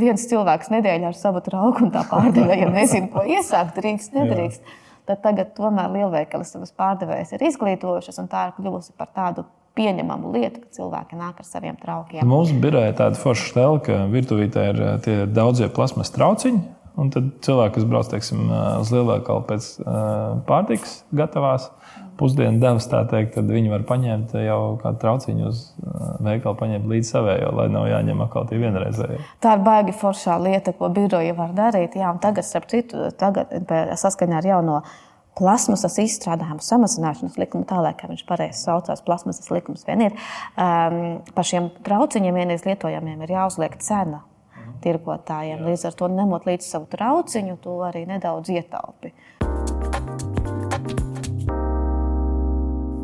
viens 0.00 0.28
cilvēks 0.30 0.70
nedēļā 0.72 1.10
ar 1.10 1.18
savu 1.18 1.42
trauku 1.44 1.88
un 1.88 1.92
tā 1.94 2.04
pārdevēja 2.10 2.70
nezina, 2.70 3.10
ko 3.12 3.26
iesākt, 3.26 3.74
drīkst, 3.80 4.14
nedrīkst. 4.16 4.62
Jā. 4.62 4.80
Tad 5.10 5.20
tagad 5.20 5.50
tomēr 5.58 5.90
lielveikali 5.92 6.46
savas 6.48 6.72
pārdevējas 6.78 7.34
ir 7.36 7.44
izglītojušas 7.50 8.22
un 8.22 8.30
tā 8.32 8.46
ir 8.48 8.54
kļuvusi 8.56 8.94
par 8.96 9.10
tādu 9.12 9.44
pieņemamu 9.76 10.30
lietu, 10.36 10.62
ka 10.62 10.78
cilvēki 10.78 11.18
nāk 11.18 11.42
ar 11.42 11.48
saviem 11.48 11.76
traukiem. 11.80 12.24
Mums 12.30 12.54
bija 12.62 12.86
tāda 12.96 13.18
forša 13.20 13.50
stela, 13.50 13.82
ka 13.84 14.04
virtuvītē 14.12 14.64
ir 14.70 14.82
tie 15.04 15.18
daudzie 15.26 15.68
plasmas 15.74 16.14
trauciņi. 16.14 16.62
Un 16.94 17.08
tad 17.10 17.32
cilvēki, 17.42 17.74
kas 17.74 17.86
brauc 17.90 18.06
teiksim, 18.06 18.44
uz 18.78 18.90
lielveikalu 18.94 19.42
pēc 19.48 19.64
pārtikas 20.46 21.00
gatavās, 21.10 21.66
pusdienu 22.18 22.60
devas, 22.62 22.86
teikt, 22.90 23.34
tad 23.36 23.48
viņi 23.50 23.72
var 23.72 23.86
paņemt 23.88 24.34
jau 24.38 24.58
kādu 24.82 25.00
trauciņu 25.02 25.48
uz 25.48 25.62
uh, 25.82 26.04
veikalu, 26.24 26.56
paņemt 26.60 26.90
līdzi 26.90 27.10
savējo, 27.14 27.54
lai 27.58 27.70
nav 27.72 27.88
jāņem 27.90 28.22
atkal 28.26 28.46
tie 28.50 28.60
vienreizēji. 28.62 29.22
Tā 29.44 29.56
ir 29.56 29.64
baigi 29.66 29.96
foršā 30.00 30.36
lieta, 30.42 30.74
ko 30.78 30.90
biroja 30.94 31.34
var 31.38 31.56
darīt. 31.56 31.96
Jā, 31.98 32.12
un 32.14 32.20
tagad, 32.22 32.46
starp 32.46 32.68
citu, 32.72 33.08
tagad, 33.20 33.52
saskaņā 34.00 34.40
ar 34.40 34.50
jauno 34.54 34.82
plasmasas 35.38 35.96
izstrādājumu 36.02 36.62
samazināšanas 36.62 37.38
likumu, 37.40 37.66
tā 37.66 37.80
lai 37.82 37.94
viņš 37.98 38.22
pareizi 38.28 38.60
saucās, 38.62 39.02
plasmasas 39.06 39.50
likums 39.50 39.82
vien 39.88 40.06
ir. 40.08 40.20
Um, 40.54 41.18
par 41.34 41.48
šiem 41.48 41.72
trauciņiem 41.86 42.38
vienreiz 42.38 42.62
lietojamiem 42.68 43.26
ir 43.26 43.34
jāuzliek 43.34 43.74
cena 43.82 44.22
tirgotājiem. 44.84 45.64
Līdz 45.66 45.88
ar 45.88 45.98
to 45.98 46.10
ņemot 46.12 46.48
līdzi 46.48 46.70
savu 46.70 46.88
trauciņu, 46.92 47.58
to 47.64 47.80
arī 47.88 48.04
nedaudz 48.10 48.52
ietaupi. 48.54 49.14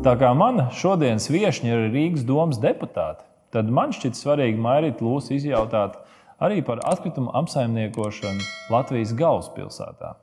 Tā 0.01 0.15
kā 0.17 0.31
mana 0.33 0.63
šodienas 0.73 1.27
viesiņa 1.29 1.75
ir 1.75 1.91
Rīgas 1.93 2.23
domas 2.25 2.57
deputāte, 2.57 3.21
tad 3.53 3.67
man 3.69 3.91
šķiet 3.93 4.17
svarīgi 4.17 4.57
Mairīt 4.57 5.03
Lūsu 5.05 5.35
izjautāt 5.35 5.99
arī 6.41 6.63
par 6.65 6.81
atkritumu 6.89 7.29
apsaimniekošanu 7.37 8.47
Latvijas 8.73 9.11
galvaspilsētā. 9.19 10.15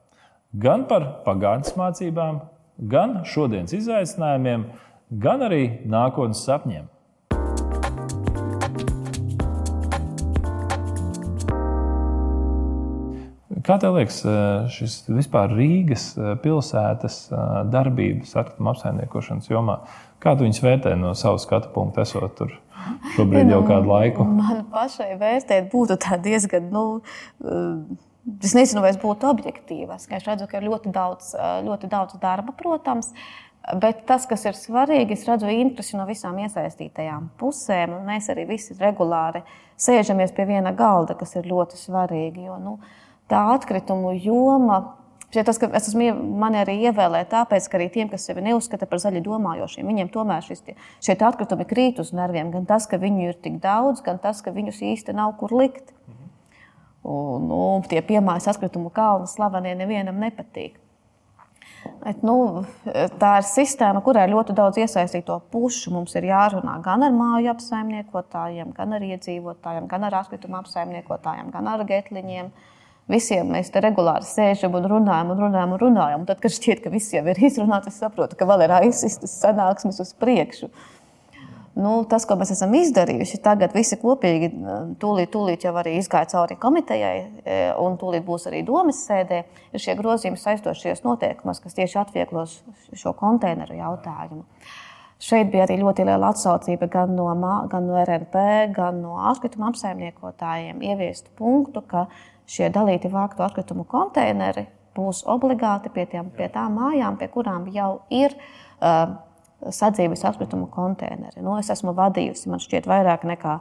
Gan 0.59 0.83
par 0.91 1.07
pagātnes 1.23 1.77
mācībām, 1.79 2.41
gan 2.91 3.21
šodienas 3.23 3.77
izaicinājumiem, 3.79 4.67
gan 5.23 5.47
arī 5.47 5.63
nākotnes 5.87 6.43
sapņiem. 6.43 6.91
Kā 13.69 13.75
tev 13.77 13.99
liekas, 13.99 14.23
šis 14.73 14.93
vispār 15.13 15.51
Rīgas 15.53 16.15
pilsētas 16.41 17.19
darbības 17.69 18.31
atkrituma 18.41 18.73
apsaimniekošanas 18.73 19.51
jomā? 19.51 19.75
Kā 20.25 20.33
tu 20.33 20.47
viņus 20.47 20.61
vērtē 20.65 20.95
no 20.97 21.11
savas 21.19 21.45
skatu 21.45 21.69
punkta, 21.75 22.07
esot 22.09 22.33
tur 22.39 22.55
šobrīd 23.13 23.53
jau 23.53 23.59
kādu 23.69 23.91
laiku? 23.91 24.25
Man 24.39 24.63
pašai 24.73 25.11
vērtēt 25.21 25.69
būtu 25.75 25.99
diezgan. 26.25 26.71
Nu, 26.73 26.85
Es 28.45 28.53
nezinu, 28.53 28.83
vai 28.85 28.91
es 28.93 28.99
būtu 29.01 29.25
objektīvs. 29.25 30.03
Es 30.13 30.25
redzu, 30.27 30.45
ka 30.51 30.59
ir 30.59 30.67
ļoti 30.69 30.91
daudz, 30.93 31.31
ļoti 31.65 31.89
daudz 31.89 32.19
darba, 32.21 32.53
protams. 32.53 33.15
Bet 33.81 34.03
tas, 34.09 34.27
kas 34.29 34.45
ir 34.45 34.57
svarīgi, 34.59 35.17
es 35.17 35.25
redzu 35.25 35.49
interesi 35.49 35.97
no 35.97 36.05
visām 36.05 36.37
iesaistītajām 36.45 37.31
pusēm. 37.41 37.95
Mēs 38.05 38.29
arī 38.33 38.45
visi 38.51 38.77
regulāri 38.77 39.41
sēžamies 39.81 40.37
pie 40.37 40.45
viena 40.51 40.75
galda, 40.77 41.17
kas 41.17 41.39
ir 41.41 41.49
ļoti 41.49 41.81
svarīgi. 41.81 42.45
Jo, 42.51 42.59
nu, 42.61 42.77
uh, 42.77 43.08
tā 43.31 43.43
atkritumu 43.55 44.15
joma. 44.17 44.95
Tas, 45.29 45.59
es 45.61 45.91
esmu 45.91 46.09
mani 46.41 46.63
arī 46.63 46.79
ievēlēta 46.89 47.43
tāpēc, 47.43 47.67
ka 47.69 47.77
arī 47.77 47.91
tiem, 47.93 48.09
kas 48.09 48.25
sevi 48.25 48.41
neuzskata 48.47 48.87
par 48.89 49.03
zaļi 49.03 49.21
domājošiem, 49.27 49.85
viņiem 49.85 50.09
tomēr 50.15 50.47
šis, 50.47 50.63
šie 51.05 51.17
atkritumi 51.21 51.67
krīt 51.69 52.01
uz 52.01 52.15
nerviem. 52.17 52.49
Gan 52.55 52.65
tas, 52.69 52.87
ka 52.89 52.97
viņu 53.03 53.27
ir 53.27 53.37
tik 53.45 53.59
daudz, 53.61 54.01
gan 54.07 54.17
tas, 54.23 54.41
ka 54.41 54.55
viņus 54.57 54.81
īsti 54.95 55.13
nav 55.19 55.35
kur 55.41 55.53
likt. 55.53 55.93
Un, 57.05 57.45
nu, 57.51 57.59
tie 57.89 58.01
piemājas 58.05 58.49
atkritumu 58.55 58.89
kalni 58.93 59.29
slavenie 59.29 59.75
nevienam 59.77 60.17
nepatīk. 60.21 60.81
Bet, 62.01 62.25
nu, 62.25 62.65
tā 63.21 63.35
ir 63.43 63.47
sistēma, 63.49 64.01
kurā 64.05 64.25
ir 64.25 64.33
ļoti 64.33 64.57
daudz 64.57 64.81
iesaistīto 64.81 65.37
pušu. 65.53 65.93
Mums 65.93 66.17
ir 66.17 66.31
jārunā 66.31 66.79
gan 66.85 67.05
ar 67.05 67.13
māju 67.13 67.53
apsaimniekotājiem, 67.53 68.73
gan 68.81 68.97
ar 68.97 69.05
iedzīvotājiem, 69.13 69.93
gan 69.93 70.09
ar 70.09 70.19
atkritumu 70.23 70.59
apsaimniekotājiem, 70.63 71.53
gan 71.53 71.69
ar 71.77 71.85
getliņiem. 71.93 72.49
Uh, 72.49 72.75
Visiem 73.09 73.49
mēs 73.55 73.71
te 73.73 73.81
regulāri 73.81 74.27
sēžam 74.29 74.75
un 74.77 74.85
runājam, 74.91 75.33
un 75.33 75.41
runājam, 75.41 75.73
un 75.73 75.81
runājam. 75.81 76.23
Un 76.23 76.29
tad, 76.29 76.43
kad 76.43 76.53
šķiet, 76.53 76.83
ka 76.85 76.93
viss 76.93 77.15
jau 77.15 77.25
ir 77.25 77.41
izrunāts, 77.49 77.89
es 77.89 77.97
saprotu, 78.03 78.37
ka 78.37 78.49
vēl 78.49 78.67
ir 78.67 78.75
aizsistas 78.83 79.33
sanāksmes 79.41 80.01
uz 80.05 80.13
priekšu. 80.21 80.69
Nu, 81.79 81.93
tas, 82.11 82.25
ko 82.27 82.35
mēs 82.35 82.51
esam 82.51 82.73
izdarījuši, 82.75 83.39
tagad 83.41 83.73
visi 83.77 83.97
kopīgi, 84.03 84.49
tūlīt, 84.99 85.31
tūlīt 85.31 85.65
jau 85.65 85.73
arī 85.79 85.95
izgāja 86.01 86.27
cauri 86.33 86.57
komitejai, 86.59 87.19
e, 87.23 87.59
un 87.79 87.95
tūlīt 88.01 88.25
būs 88.27 88.49
arī 88.51 88.65
domas 88.67 89.05
sēdē, 89.07 89.45
ir 89.71 89.85
šie 89.85 89.95
grozījumi 90.01 90.41
saistošies 90.43 91.05
noteikumos, 91.07 91.63
kas 91.63 91.79
tieši 91.79 92.01
atvieglos 92.03 92.57
šo 92.99 93.15
konteineru 93.21 93.79
jautājumu. 93.79 94.43
Šeit 95.23 95.53
bija 95.53 95.69
arī 95.69 95.79
ļoti 95.79 96.05
liela 96.07 96.33
atsaucība 96.35 96.91
gan 96.91 97.15
no, 97.15 97.29
gan 97.71 97.87
no 97.87 97.97
RNP, 98.03 98.43
gan 98.75 98.99
no 99.03 99.17
atkrituma 99.31 99.71
apsaimniekotājiem 99.71 100.83
ieviest 100.91 101.31
punktu, 101.39 101.85
ka 101.87 102.09
šie 102.49 102.71
dalīti 102.73 103.11
vāktu 103.13 103.45
atkritumu 103.45 103.85
konteineri 103.89 104.67
būs 104.99 105.23
obligāti 105.31 105.93
pie, 105.95 106.07
tiem, 106.11 106.31
pie 106.35 106.49
tām 106.53 106.79
mājām, 106.79 107.19
pie 107.21 107.29
kurām 107.33 107.69
jau 107.75 107.91
ir 108.15 108.35
uh, 108.35 109.15
sadzīves 109.63 110.25
atkritumu 110.29 110.69
konteineri. 110.73 111.43
Nu, 111.43 111.57
es 111.61 111.71
esmu 111.75 111.95
vadījusi, 111.99 112.51
man 112.51 112.63
šķiet, 112.63 112.89
vairāk 112.91 113.27
nekā 113.29 113.59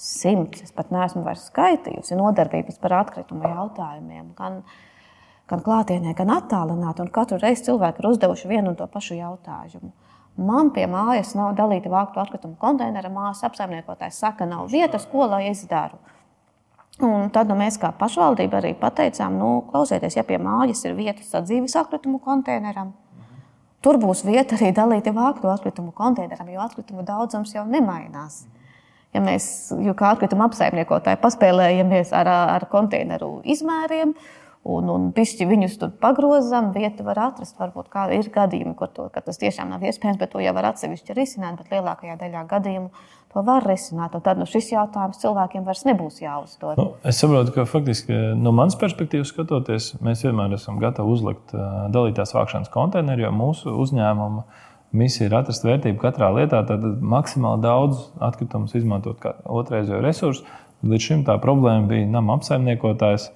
simts. 0.00 0.64
Es 0.66 0.74
pat 0.74 0.92
neesmu 0.94 1.24
vairs 1.26 1.48
skaitījusi 1.50 2.18
nodarbības 2.18 2.78
par 2.82 2.96
atkritumu 3.02 3.50
jautājumiem. 3.50 4.30
Gan, 4.38 4.62
gan 5.50 5.64
klātienē, 5.66 6.14
gan 6.18 6.32
attālināti. 6.38 7.06
Katru 7.14 7.40
reizi 7.42 7.68
cilvēki 7.68 8.02
ir 8.02 8.12
uzdevuši 8.12 8.50
vienu 8.50 8.72
un 8.72 8.78
to 8.78 8.86
pašu 8.90 9.18
jautājumu. 9.18 9.92
Man 10.40 10.70
pie 10.72 10.86
mājas 10.88 11.34
nav 11.36 11.52
dalīta 11.58 11.90
vāktu 11.92 12.22
atkritumu 12.22 12.54
konteinera. 12.60 13.10
Mājas 13.12 13.42
apsaimniekotājs 13.50 14.22
saka, 14.22 14.46
nav 14.48 14.70
vietas, 14.72 15.04
ko 15.10 15.26
lai 15.28 15.48
es 15.50 15.66
daru. 15.68 15.98
Un 17.00 17.30
tad 17.32 17.48
nu, 17.48 17.56
mēs 17.56 17.78
kā 17.80 17.94
pašvaldība 17.96 18.58
arī 18.58 18.74
pateicām, 18.76 19.38
nu, 19.40 19.50
klausieties, 19.70 20.18
ja 20.18 20.24
pie 20.28 20.36
mājas 20.42 20.84
ir 20.84 20.96
vieta 20.98 21.24
sadzīves 21.24 21.76
atkritumu 21.80 22.20
konteineram, 22.20 22.92
tur 23.80 23.96
būs 24.02 24.20
vieta 24.26 24.58
arī 24.58 24.74
dalīti 24.76 25.14
vāktu 25.16 25.48
atkritumu 25.48 25.94
konteineram, 25.96 26.50
jo 26.52 26.60
atkritumu 26.60 27.06
daudzums 27.08 27.54
jau 27.56 27.64
nemainās. 27.68 28.42
Ja 29.14 29.22
mēs, 29.24 29.72
kā 29.98 30.12
atkrituma 30.12 30.46
apsaimniekotāji, 30.50 31.18
paspēlējamies 31.22 32.12
ar, 32.14 32.28
ar 32.30 32.68
konteineru 32.70 33.40
izmēriem 33.48 34.12
un, 34.62 34.90
un 34.92 35.08
pišķi 35.16 35.48
viņus 35.50 35.78
tur 35.80 35.94
pagrozam, 36.02 36.70
vietu 36.76 37.06
var 37.06 37.18
atrast. 37.30 37.56
Varbūt 37.58 37.88
kā 37.90 38.06
ir 38.14 38.28
gadījumi, 38.30 38.76
kur 38.78 38.92
to, 38.94 39.08
tas 39.16 39.40
tiešām 39.40 39.72
nav 39.72 39.82
iespējams, 39.88 40.20
bet 40.20 40.30
to 40.34 40.44
jau 40.44 40.54
var 40.54 40.70
atsevišķi 40.70 41.16
risināt. 41.16 41.58
Bet 41.58 41.74
lielākajā 41.74 42.20
daļā 42.20 42.44
gadījumu 42.52 42.92
to 43.32 43.42
var 43.46 43.66
risināt. 43.66 44.16
Tad 44.24 44.40
nu, 44.40 44.46
šis 44.48 44.72
jautājums 44.72 45.20
cilvēkiem 45.22 45.66
vairs 45.66 45.84
nebūs 45.88 46.20
jāuzdod. 46.22 46.80
Nu, 46.80 46.86
es 47.06 47.20
saprotu, 47.22 47.54
ka 47.54 47.66
faktiski 47.68 48.16
no 48.38 48.52
manas 48.56 48.78
perspektīvas 48.80 49.30
skatoties, 49.34 49.92
mēs 50.04 50.24
vienmēr 50.26 50.56
esam 50.58 50.80
gatavi 50.82 51.14
uzlikt 51.14 51.54
dalītās 51.94 52.34
vākšanas 52.36 52.72
konteineru, 52.74 53.26
jo 53.26 53.34
mūsu 53.36 53.76
uzņēmuma 53.84 54.46
misija 55.00 55.28
ir 55.28 55.36
atrast 55.38 55.66
vērtību 55.66 56.02
katrā 56.02 56.32
lietā, 56.34 56.64
tad 56.66 56.82
maksimāli 56.84 57.62
daudz 57.62 58.08
atkritumus 58.18 58.74
izmantot 58.78 59.20
kā 59.22 59.36
otrreizējo 59.46 60.02
resursu. 60.02 60.46
Līdz 60.80 61.06
šim 61.06 61.22
tā 61.28 61.36
problēma 61.38 61.86
bija 61.90 62.08
nama 62.08 62.38
apsaimniekotājs 62.38 63.28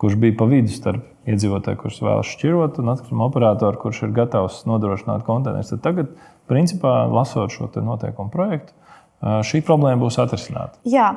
kurš 0.00 0.14
bija 0.16 0.32
pa 0.38 0.46
vidu 0.48 0.72
starp 0.72 1.28
iedzīvotāju, 1.28 1.76
kurš 1.82 1.98
vēlas 2.00 2.28
šķirot, 2.32 2.78
un 2.80 2.88
atkrituma 2.94 3.26
operatoru, 3.26 3.76
kurš 3.82 4.06
ir 4.06 4.14
gatavs 4.16 4.62
nodrošināt 4.64 5.26
konteinerus. 5.26 5.74
Tagad, 5.84 6.14
principā, 6.48 7.02
lasot 7.12 7.52
šo 7.52 7.68
noteikumu 7.84 8.32
projektu, 8.32 8.72
šī 9.20 9.60
problēma 9.66 10.00
būs 10.00 10.16
atrisināta. 10.22 10.78
Jā, 10.88 11.10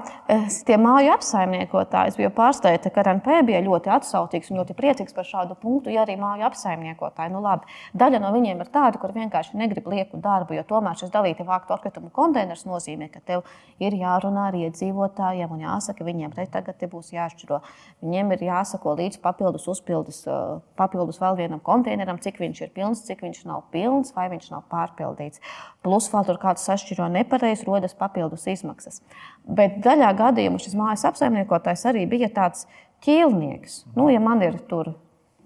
tie 0.67 0.75
māju 0.81 1.13
apsaimniekotāji, 1.13 2.11
es 2.11 2.17
biju 2.19 2.31
pārsteigta, 2.35 2.91
ka 2.91 3.05
RNP 3.05 3.37
bija 3.47 3.61
ļoti 3.63 3.91
atsaucīgs 3.95 4.51
un 4.51 4.59
ļoti 4.59 4.75
priecīgs 4.75 5.15
par 5.15 5.27
šādu 5.27 5.55
punktu, 5.59 5.91
ja 5.93 6.03
arī 6.03 6.17
māju 6.19 6.43
apsaimniekotāji. 6.49 7.31
Nu, 7.31 7.39
labi, 7.43 7.69
daļa 7.95 8.19
no 8.23 8.33
viņiem 8.35 8.59
ir 8.59 8.71
tāda, 8.73 8.99
kur 8.99 9.15
vienkārši 9.15 9.55
negrib 9.59 9.87
lieku 9.87 10.19
darbu, 10.23 10.57
jo 10.57 10.65
tomēr 10.67 10.99
šis 10.99 11.13
dalīti 11.13 11.47
vāktu 11.47 11.77
atkritumu 11.77 12.11
konteiners 12.11 12.65
nozīmē, 12.67 13.07
ka 13.13 13.23
tev 13.23 13.47
ir 13.79 13.95
jārunā 13.95 14.49
ar 14.51 14.59
iedzīvotājiem 14.59 15.55
un 15.55 15.63
jāsaka, 15.63 16.03
viņiem 16.03 16.35
te 16.35 16.47
tagad 16.51 16.79
te 16.81 16.91
būs 16.91 17.13
jāšķiro. 17.15 17.61
Viņiem 18.03 18.35
ir 18.35 18.45
jāsako 18.49 18.97
līdz 18.99 19.21
papildus 19.23 19.69
uzpildus, 19.71 20.25
papildus 20.79 21.21
vēl 21.23 21.39
vienam 21.39 21.63
konteineram, 21.63 22.19
cik 22.19 22.41
viņš 22.43 22.65
ir 22.65 22.75
pilns, 22.75 23.05
cik 23.07 23.23
viņš 23.23 23.45
nav 23.47 23.63
pilns 23.71 24.11
vai 24.15 24.27
viņš 24.33 24.51
nav 24.51 24.67
pārpildīts. 24.71 25.39
Plus 25.83 26.07
vēl 26.11 26.27
tur 26.27 26.39
kāds 26.39 26.63
sašķiro 26.67 27.09
nepareizi, 27.11 27.65
rodas 27.67 27.92
rodas 27.93 27.99
papildus 27.99 28.47
izmaksas. 28.47 29.01
Bet 29.45 29.81
daļā 29.83 30.13
gadījumā 30.17 30.59
šis 30.59 30.75
mājas 30.75 31.05
apsaimniekotājs 31.05 31.85
arī 31.85 32.05
bija 32.07 32.29
tāds 32.29 32.67
ķīlnieks. 33.03 33.85
Nu, 33.95 34.09
ja 34.09 34.19
man 34.19 34.41
ir 34.41 34.59
tur 34.69 34.95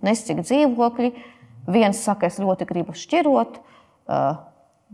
nescik 0.01 0.41
dzīvokļi, 0.43 1.13
viens 1.67 1.97
saka, 2.03 2.27
es 2.27 2.39
ļoti 2.39 2.65
gribu 2.65 2.93
šķirot. 2.93 3.59
Uh, 4.07 4.37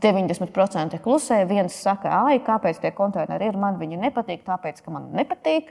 90% 0.02 0.98
klusē, 1.04 1.46
viens 1.46 1.74
saka, 1.74 2.10
ah, 2.10 2.32
kāpēc 2.42 2.80
tie 2.82 2.92
konteineri 2.92 3.52
ir, 3.52 3.58
man 3.58 3.78
viņi 3.78 4.00
nepatīk, 4.02 4.44
tāpēc, 4.44 4.82
ka 4.82 4.92
man 4.92 5.12
nepatīk. 5.14 5.70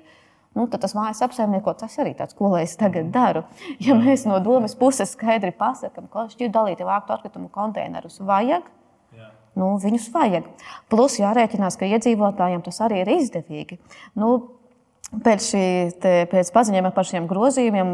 Nu, 0.55 0.69
tad 0.69 0.85
tas 0.85 0.93
mājas 0.95 1.25
apsaimniekotājs 1.25 1.99
arī 1.99 2.13
tāds, 2.15 2.37
ko 2.37 2.53
lai 2.53 2.63
es 2.63 2.77
tagad 2.79 3.11
daru. 3.11 3.43
Ja 3.81 3.97
mēs 3.99 4.27
no 4.29 4.39
domas 4.39 4.77
puses 4.79 5.17
skaidri 5.17 5.51
pasakām, 5.51 6.07
ka 6.13 6.29
šķiet 6.31 6.53
dalīti 6.55 6.87
vāktu 6.87 7.17
atkritumu 7.17 7.49
konteinerus 7.51 8.21
vajag, 8.23 8.69
Nu, 9.59 9.75
viņus 9.81 10.09
vajag. 10.15 10.49
Plus 10.93 11.19
jārēķinās, 11.21 11.77
ka 11.77 11.89
iedzīvotājiem 11.91 12.65
tas 12.65 12.81
arī 12.85 13.03
ir 13.03 13.15
izdevīgi. 13.19 13.81
Nu, 14.19 14.35
Pēc, 15.13 15.45
šī, 15.45 15.65
te, 16.01 16.11
pēc 16.31 16.49
paziņojuma 16.55 16.91
par 16.97 17.05
šiem 17.05 17.27
grozījumiem 17.29 17.89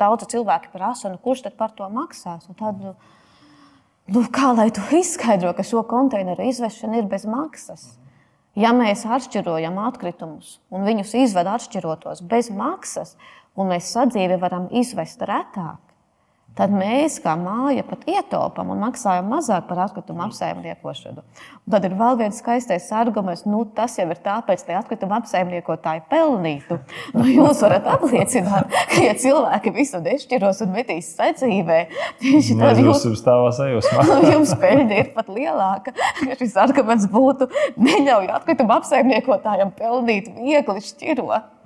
daudzi 0.00 0.30
cilvēki 0.32 0.70
prasa, 0.72 1.10
nu, 1.12 1.18
kurš 1.20 1.42
tad 1.44 1.58
par 1.58 1.74
to 1.76 1.84
maksās. 1.92 2.46
Un 2.48 2.56
tad, 2.56 2.78
nu, 4.08 4.22
kā 4.32 4.54
lai 4.56 4.70
to 4.72 4.80
izskaidro, 4.96 5.52
ka 5.52 5.66
šo 5.68 5.82
konteineru 5.90 6.46
izvešana 6.48 7.02
ir 7.02 7.10
bez 7.10 7.26
maksas? 7.28 7.90
Ja 8.56 8.72
mēs 8.76 9.04
atšķirojam 9.04 9.76
atkritumus 9.84 10.62
un 10.72 10.88
viņus 10.88 11.12
izvedam 11.26 11.60
atšķirotos 11.60 12.24
bez 12.32 12.48
maksas, 12.52 13.18
un 13.52 13.68
mēs 13.72 13.92
sadzīvi 13.92 14.40
varam 14.40 14.70
izvest 14.72 15.20
retāk, 15.28 15.91
tad 16.58 16.72
mēs 16.74 17.18
kā 17.22 17.34
māja 17.38 17.84
pat 17.86 18.04
ietaupām 18.08 18.72
un 18.74 18.82
maksājam 18.84 19.30
mazāk 19.32 19.66
par 19.68 19.84
atkritumu 19.86 20.26
apsaimniekošanu. 20.26 21.22
Un 21.62 21.74
tad 21.74 21.86
ir 21.88 21.94
vēl 21.98 22.18
viens 22.20 22.40
skaistais 22.42 22.88
arguments, 22.96 23.44
nu, 23.48 23.62
tas 23.76 23.96
jau 23.98 24.06
ir 24.12 24.20
tāpēc, 24.24 24.64
lai 24.68 24.78
atkritumu 24.80 25.16
apsaimniekotāji 25.20 26.04
pelnītu. 26.12 26.80
Nu, 27.12 27.24
jūs 27.28 27.60
varat 27.62 27.84
apliecināt, 27.92 28.70
ka, 28.88 29.00
ja 29.04 29.12
cilvēki 29.18 29.72
visu 29.74 30.00
nešķiros 30.02 30.62
un 30.64 30.72
metīs 30.74 31.10
sadzīvē, 31.16 31.78
tieši 32.22 32.56
tad 32.58 32.80
jūs, 32.80 33.04
stāvā 33.20 33.50
sajūsmā. 33.54 34.06
Nu, 34.12 34.32
jums 34.32 34.54
peļņa 34.60 35.00
ir 35.02 35.10
pat 35.16 35.28
lielāka. 35.32 35.94
Šis 36.40 36.56
arguments 36.60 37.08
būtu 37.12 37.48
neļauj 37.80 38.30
atkritumu 38.38 38.78
apsaimniekotājiem 38.78 39.74
pelnīt 39.78 40.30
viegli 40.38 40.84
šķirot. 40.88 41.61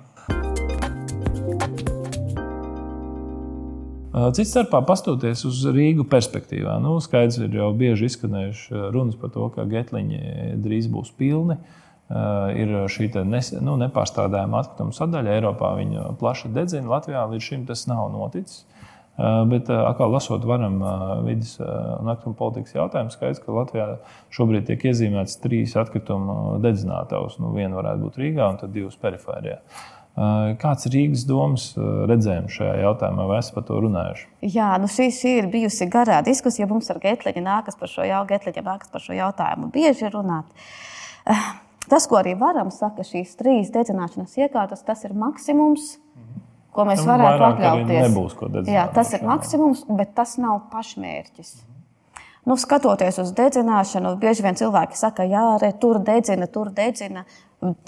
Cits 4.17 4.49
starpā 4.53 4.79
pastoties 4.87 5.43
uz 5.45 5.59
Rīgu 5.73 6.05
perspektīvā, 6.09 6.77
nu, 6.81 6.95
skaidrs 7.03 7.37
ir 7.43 7.57
jau 7.59 7.67
bieži 7.77 8.07
izskanējuši 8.07 8.87
runas 8.95 9.17
par 9.19 9.33
to, 9.33 9.49
ka 9.53 9.67
getliņi 9.69 10.21
drīz 10.63 10.87
būs 10.93 11.11
pilni. 11.19 11.59
Ir 12.07 12.71
šī 12.87 13.09
nes, 13.27 13.51
nu, 13.59 13.75
nepārstrādājuma 13.81 14.61
atkrituma 14.63 14.95
sadaļa. 14.95 15.33
Eiropā 15.35 15.73
viņa 15.75 16.05
plaši 16.21 16.53
dedzina, 16.55 16.87
Latvijā 16.93 17.25
līdz 17.33 17.43
šim 17.49 17.65
tas 17.67 17.83
nav 17.89 18.07
noticis. 18.13 18.63
Bet, 19.17 19.67
kā 19.67 20.07
lasot, 20.07 20.45
varam 20.47 20.79
vidas 21.25 21.57
un 21.59 22.07
atkrituma 22.07 22.37
politikas 22.39 22.77
jautājumu, 22.77 23.11
skaidrs, 23.11 23.43
ka 23.43 23.57
Latvijā 23.59 23.89
šobrīd 24.37 24.69
tiek 24.69 24.87
iezīmētas 24.87 25.41
trīs 25.43 25.75
atkrituma 25.77 26.55
dedzinātavas. 26.63 27.41
Nu, 27.43 27.51
viena 27.57 27.75
varētu 27.81 28.05
būt 28.05 28.19
Rīgā 28.23 28.49
un 28.53 28.61
divas 28.71 28.95
perifērijā. 29.03 29.59
Kāds 30.17 30.87
ir 30.87 30.95
Rīgas 30.95 31.27
domas 31.29 31.67
redzējums 31.77 32.55
šajā 32.57 32.79
jautājumā, 32.81 33.27
vai 33.29 33.37
esat 33.37 33.53
par 33.53 33.67
to 33.67 33.77
runājuši? 33.83 34.25
Jā, 34.49 34.71
nu 34.81 34.89
šī, 34.89 35.11
šī 35.13 35.33
ir 35.43 35.49
bijusi 35.53 35.85
garā 35.93 36.23
diskusija. 36.25 36.65
Mums 36.69 36.89
ar 36.89 36.97
Getliņu 37.03 37.43
nākas 37.45 37.77
par 37.77 37.91
šo, 37.91 38.01
jau, 38.07 38.23
nākas 38.25 38.89
par 38.89 39.03
šo 39.03 39.13
jautājumu 39.13 39.69
bieži 39.75 40.09
runāt. 40.15 40.49
Tas, 41.87 42.09
ko 42.09 42.17
arī 42.19 42.33
varam 42.39 42.73
saka, 42.73 43.05
šīs 43.05 43.37
trīs 43.39 43.69
dedzināšanas 43.71 44.33
iekārtas, 44.41 44.81
tas 44.87 45.05
ir 45.05 45.13
maksimums, 45.15 45.93
ko 46.75 46.87
mēs 46.89 47.05
varētu 47.07 47.45
atļauties. 47.51 48.01
Nebūs, 48.09 48.35
ko 48.41 48.49
Jā, 48.67 48.89
tas 48.97 49.13
ir 49.13 49.23
maksimums, 49.27 49.85
bet 50.01 50.17
tas 50.17 50.35
nav 50.41 50.65
pašmērķis. 50.73 51.53
Nu, 52.47 52.55
skatoties 52.55 53.17
uz 53.19 53.33
dedzināšanu, 53.35 54.13
bieži 54.21 54.45
vien 54.45 54.55
cilvēki 54.55 54.95
saka, 54.95 55.25
jā, 55.27 55.57
re, 55.59 55.73
tur 55.81 55.99
dedzina, 55.99 56.47
tur 56.47 56.69
dedzina 56.71 57.25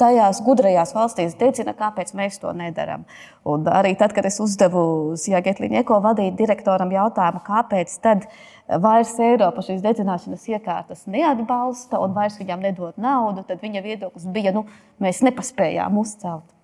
tajās 0.02 0.42
gudrajās 0.44 0.92
valstīs 0.98 1.38
dedzina, 1.40 1.72
kāpēc 1.78 2.12
mēs 2.18 2.42
to 2.42 2.52
nedarām. 2.58 3.06
Un 3.48 3.64
arī 3.72 3.94
tad, 3.96 4.12
kad 4.18 4.26
es 4.28 4.42
uzdevu 4.44 5.16
Sjagetliņa 5.22 5.84
eko 5.84 6.02
vadīt 6.04 6.36
direktoram 6.42 6.92
jautājumu, 6.92 7.44
kāpēc 7.46 7.96
tad 8.04 8.28
vairs 8.68 9.16
Eiropa 9.24 9.64
šīs 9.64 9.80
dedzināšanas 9.86 10.48
iekārtas 10.52 11.08
neatbalsta 11.08 12.02
un 12.04 12.18
vairs 12.18 12.40
viņām 12.42 12.66
nedod 12.66 13.00
naudu, 13.00 13.46
tad 13.48 13.64
viņa 13.64 13.86
viedoklis 13.86 14.28
bija, 14.34 14.52
nu, 14.58 14.66
mēs 15.00 15.24
nepaspējām 15.24 16.02
uzcelt. 16.04 16.59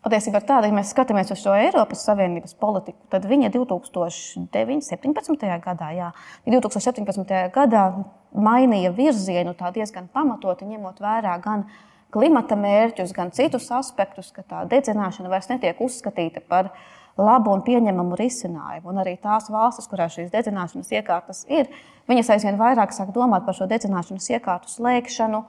Patiesībā 0.00 0.40
ir 0.40 0.46
tāda, 0.48 0.68
ja 0.70 0.72
mēs 0.72 0.94
skatāmies 0.94 1.28
uz 1.34 1.42
šo 1.42 1.52
Eiropas 1.52 2.06
Savienības 2.06 2.54
politiku, 2.56 3.02
tad 3.12 3.26
viņa 3.28 3.50
2017. 3.52 5.50
gadā, 5.60 5.90
jā, 5.92 6.06
2017. 6.46 7.34
gadā 7.52 7.82
mainīja 8.32 8.94
virzienu 8.96 9.52
diezgan 9.74 10.08
pamatoti, 10.08 10.64
ņemot 10.70 11.02
vērā 11.04 11.36
gan 11.44 11.66
klimata 12.14 12.56
mērķus, 12.56 13.12
gan 13.12 13.30
citus 13.36 13.68
aspektus, 13.76 14.32
ka 14.32 14.42
tā 14.42 14.64
dedzināšana 14.70 15.28
vairs 15.28 15.50
netiek 15.52 15.76
uzskatīta 15.84 16.40
par 16.48 16.72
labu 17.20 17.52
un 17.52 17.62
pieņemamu 17.66 18.16
risinājumu. 18.18 18.88
Un 18.88 19.02
arī 19.02 19.18
tās 19.20 19.50
valstis, 19.52 19.88
kurās 19.90 20.16
šīs 20.16 20.32
dedzināšanas 20.32 20.92
iekārtas 20.96 21.44
ir, 21.52 21.68
viņas 22.08 22.32
aizvien 22.36 22.58
vairāk 22.60 22.96
sāk 22.96 23.12
domāt 23.12 23.44
par 23.44 23.58
šo 23.58 23.68
dedzināšanas 23.70 24.30
iekārtu 24.32 24.72
slēgšanu. 24.72 25.44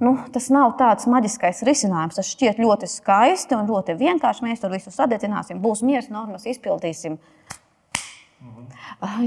Nu, 0.00 0.14
tas 0.32 0.46
nav 0.48 0.78
tāds 0.80 1.04
maģiskais 1.10 1.60
risinājums. 1.68 2.16
Tas 2.16 2.30
šķiet 2.32 2.60
ļoti 2.62 2.88
skaisti 2.88 3.56
un 3.56 3.68
ļoti 3.68 3.98
vienkārši. 4.00 4.46
Mēs 4.46 4.62
tur 4.62 4.72
visu 4.72 4.92
sadedzināsim, 4.94 5.60
būs 5.60 5.84
miers, 5.84 6.08
normas 6.12 6.48
izpildīsim. 6.48 7.18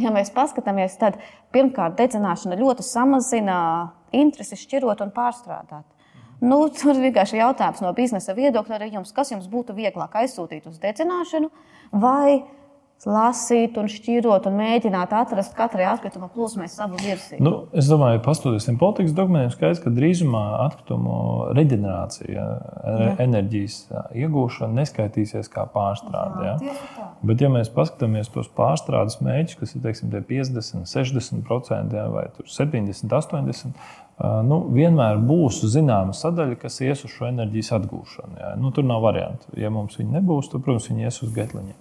Ja 0.02 0.10
mēs 0.14 0.30
paskatāmies, 0.34 0.98
tad 1.02 1.20
pirmkārt, 1.54 1.96
dedzināšana 1.98 2.58
ļoti 2.60 2.86
samazina 2.86 3.58
interesi 4.14 4.58
šķirot 4.58 5.02
un 5.06 5.14
pārstrādāt. 5.14 5.86
Nu, 6.44 6.58
tur 6.74 6.98
vienkārši 7.00 7.40
jautājums 7.40 7.80
no 7.86 7.94
biznesa 7.96 8.36
viedokļa 8.36 8.76
arī 8.76 8.90
jums, 8.98 9.14
kas 9.16 9.32
jums 9.32 9.46
būtu 9.50 9.76
vieglāk 9.78 10.18
aizsūtīt 10.24 10.66
uz 10.68 10.82
dedzināšanu 10.82 11.50
vai 12.04 12.44
lasīt, 13.10 13.78
un 13.80 13.89
šķirot 13.92 14.48
un 14.50 14.56
mēģināt 14.60 15.13
atrast 15.16 15.56
katrai 15.58 15.86
atkrituma 15.92 16.30
plūsmai 16.34 16.68
savu 16.72 17.00
virsmu. 17.02 17.39
Nu, 17.44 17.54
es 17.76 17.89
domāju, 17.92 18.22
tiem 18.24 18.78
politikas 18.82 19.16
dokumentiem, 19.18 19.54
skaidrs, 19.56 19.82
ka 19.84 19.94
drīzumā 19.94 20.44
atkritumu 20.66 21.16
reģenerācija, 21.58 22.30
jā. 22.36 23.10
enerģijas 23.24 23.80
iegūšana 24.24 24.80
neskaitīsies 24.82 25.52
kā 25.54 25.66
pārstrāde. 25.74 26.46
Jā. 26.48 26.56
Jā. 26.70 27.10
Bet, 27.24 27.44
ja 27.44 27.52
mēs 27.52 27.72
paskatāmies 27.74 28.32
tos 28.34 28.50
pārstrādes 28.56 29.20
mēģus, 29.24 29.60
kas 29.60 29.76
ir 29.76 29.84
teiksim, 29.84 30.13
50, 30.13 30.88
60% 30.89 32.00
jā, 32.00 32.08
vai 32.13 32.26
70, 32.44 33.12
80%, 33.12 33.86
nu, 34.48 34.60
vienmēr 34.74 35.22
būs 35.24 35.63
zināma 35.74 36.16
sadaļa, 36.18 36.58
kas 36.62 36.80
ies 36.86 37.04
uz 37.08 37.13
šo 37.16 37.28
enerģijas 37.32 37.74
atgūšanu. 37.80 38.39
Jā. 38.39 38.56
Nu, 38.60 38.72
tur 38.76 38.88
nav 38.88 39.04
variantu. 39.06 39.52
Ja 39.60 39.72
mums 39.74 39.98
viņa 40.00 40.20
nebūs, 40.20 40.52
tad, 40.52 40.66
protams, 40.66 40.89
viņi 40.92 41.08
ies 41.10 41.24
uz 41.26 41.34
getliņiem. 41.36 41.78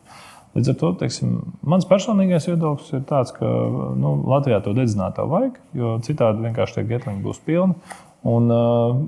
Līdz 0.53 0.69
ar 0.69 0.79
to 0.83 0.93
teiksim, 1.01 1.37
mans 1.65 1.87
personīgais 1.89 2.47
viedoklis 2.51 2.93
ir 2.93 3.05
tāds, 3.09 3.33
ka 3.33 3.49
nu, 3.97 4.15
Latvijā 4.29 4.61
to 4.65 4.75
dedzinātā 4.77 5.25
vajag, 5.29 5.57
jo 5.77 5.95
citādi 6.05 6.45
vienkārši 6.45 6.79
tie 6.79 6.89
getliņi 6.91 7.25
būs 7.25 7.41
pilni. 7.47 7.79
Un 8.29 8.53
uh, 8.55 8.99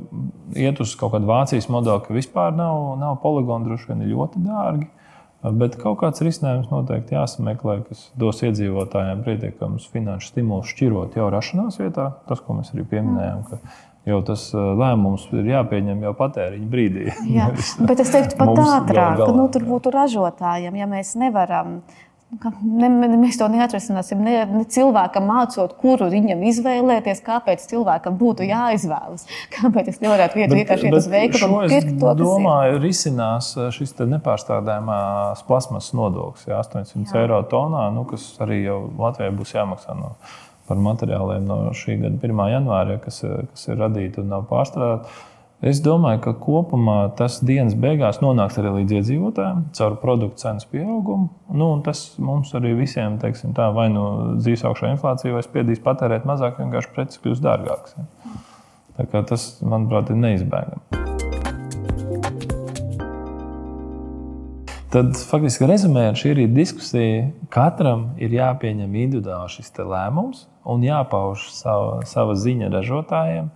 iet 0.58 0.80
uz 0.82 0.96
kaut 0.98 1.12
kādu 1.12 1.28
Vācijas 1.28 1.68
modeli, 1.70 2.02
ka 2.02 2.16
vispār 2.16 2.54
nav, 2.56 2.96
nav 2.98 3.20
poligoni, 3.22 3.68
droši 3.68 3.92
vien 3.92 4.02
ir 4.02 4.14
ļoti 4.16 4.42
dārgi. 4.42 4.88
Bet 5.44 5.76
kaut 5.76 5.98
kāds 6.00 6.22
risinājums 6.24 6.70
noteikti 6.72 7.12
jāsameklē, 7.18 7.82
kas 7.84 8.06
dos 8.16 8.40
iedzīvotājiem 8.48 9.20
pietiekamus 9.26 9.90
finanšu 9.92 10.30
stimulus 10.30 10.70
šķirot 10.72 11.18
jau 11.20 11.26
rašanās 11.30 11.76
vietā. 11.82 12.08
Tas, 12.30 12.40
ko 12.40 12.56
mēs 12.56 12.72
arī 12.72 12.86
pieminējām, 12.88 13.42
ka 13.50 13.58
jau 14.08 14.20
tas 14.26 14.48
lēmums 14.54 15.28
ir 15.34 15.50
jāpieņem 15.54 16.06
jau 16.08 16.14
patēriņa 16.18 16.70
brīdī. 16.70 17.10
Jā, 17.32 17.50
bet 17.88 18.04
es 18.04 18.14
teiktu 18.14 18.40
pat 18.40 18.64
ātrāk, 18.64 19.20
ka 19.24 19.30
nu, 19.36 19.48
tur 19.52 19.68
būtu 19.68 19.94
ražotājiem, 19.94 20.80
ja 20.80 20.90
mēs 20.90 21.14
nevaram. 21.20 21.78
Ne, 22.34 22.88
ne, 22.88 23.06
mēs 23.20 23.36
to 23.38 23.46
neatrisināsim. 23.46 24.18
Ne, 24.24 24.40
ne 24.50 24.62
cilvēkam 24.66 25.28
mācot, 25.28 25.76
kuru 25.78 26.08
viņam 26.10 26.40
izvēlēties, 26.48 27.20
kāpēc 27.22 27.62
cilvēkam 27.70 28.16
būtu 28.18 28.48
jāizvēlas. 28.48 29.28
Kāpēc 29.54 29.92
es 29.92 30.00
nevarētu 30.02 30.40
vietā 30.40 30.58
vienkārši 30.58 30.88
iet 30.88 30.96
uz 30.98 31.06
veikalu 31.12 31.60
un 31.60 31.70
pirkt 31.70 31.92
to? 32.00 32.10
Es 32.10 32.18
domāju, 32.18 32.80
risinās 32.82 33.52
šis 33.76 33.94
nepārstrādājumās 34.16 35.44
plasmas 35.46 35.92
nodoklis, 35.94 36.48
ja 36.50 36.58
800 36.64 37.06
Jā. 37.06 37.22
eiro 37.22 37.38
tonā, 37.46 37.86
nu, 37.94 38.02
kas 38.08 38.26
arī 38.42 38.64
jau 38.64 38.80
Latvijai 38.98 39.30
būs 39.38 39.54
jāmaksā 39.54 39.94
no 40.00 40.16
par 40.68 40.80
materiāliem 40.80 41.44
no 41.48 41.60
šī 41.76 41.98
gada 42.00 42.18
1. 42.18 42.42
janvāra, 42.54 42.98
kas, 43.02 43.20
kas 43.52 43.68
ir 43.68 43.80
radīti 43.80 44.22
un 44.22 44.32
nav 44.32 44.48
pārstrādāti. 44.50 45.12
Es 45.64 45.78
domāju, 45.80 46.18
ka 46.26 46.32
kopumā 46.36 46.96
tas 47.16 47.38
dienas 47.40 47.76
beigās 47.80 48.18
nonāks 48.20 48.58
arī 48.60 48.72
līdz 48.80 48.98
iedzīvotājiem 48.98 49.62
caur 49.78 49.94
produktu 50.02 50.42
cenas 50.42 50.66
pieaugumu. 50.68 51.30
Nu, 51.56 51.70
tas 51.86 52.02
mums 52.20 52.52
arī 52.58 52.74
visiem, 52.76 53.16
teiksim, 53.22 53.54
tā, 53.56 53.70
vai 53.72 53.86
nu 53.92 54.04
dzīs 54.42 54.66
augšā 54.68 54.92
inflācija, 54.92 55.32
vai 55.32 55.40
spiedīs 55.46 55.80
patērēt 55.84 56.28
mazāk, 56.28 56.60
vienkārši 56.60 56.92
preces 56.92 57.22
kļūs 57.24 57.40
dārgākas. 57.44 57.96
Ja. 57.96 59.24
Tas, 59.24 59.48
manuprāt, 59.64 60.12
ir 60.12 60.20
neizbēgami. 60.20 61.04
Tad 64.94 65.16
faktiski 65.26 65.66
rezumējot 65.66 66.20
šī 66.20 66.36
rīta 66.38 66.54
diskusiju, 66.54 67.22
katram 67.50 68.10
ir 68.22 68.36
jāpieņem 68.36 68.92
individuāli 69.06 69.50
šis 69.56 69.72
lēmums 69.80 70.44
un 70.64 70.84
jāpauž 70.84 71.48
sava, 71.54 72.02
sava 72.08 72.36
ziņa 72.38 72.70
ražotājiem. 72.72 73.50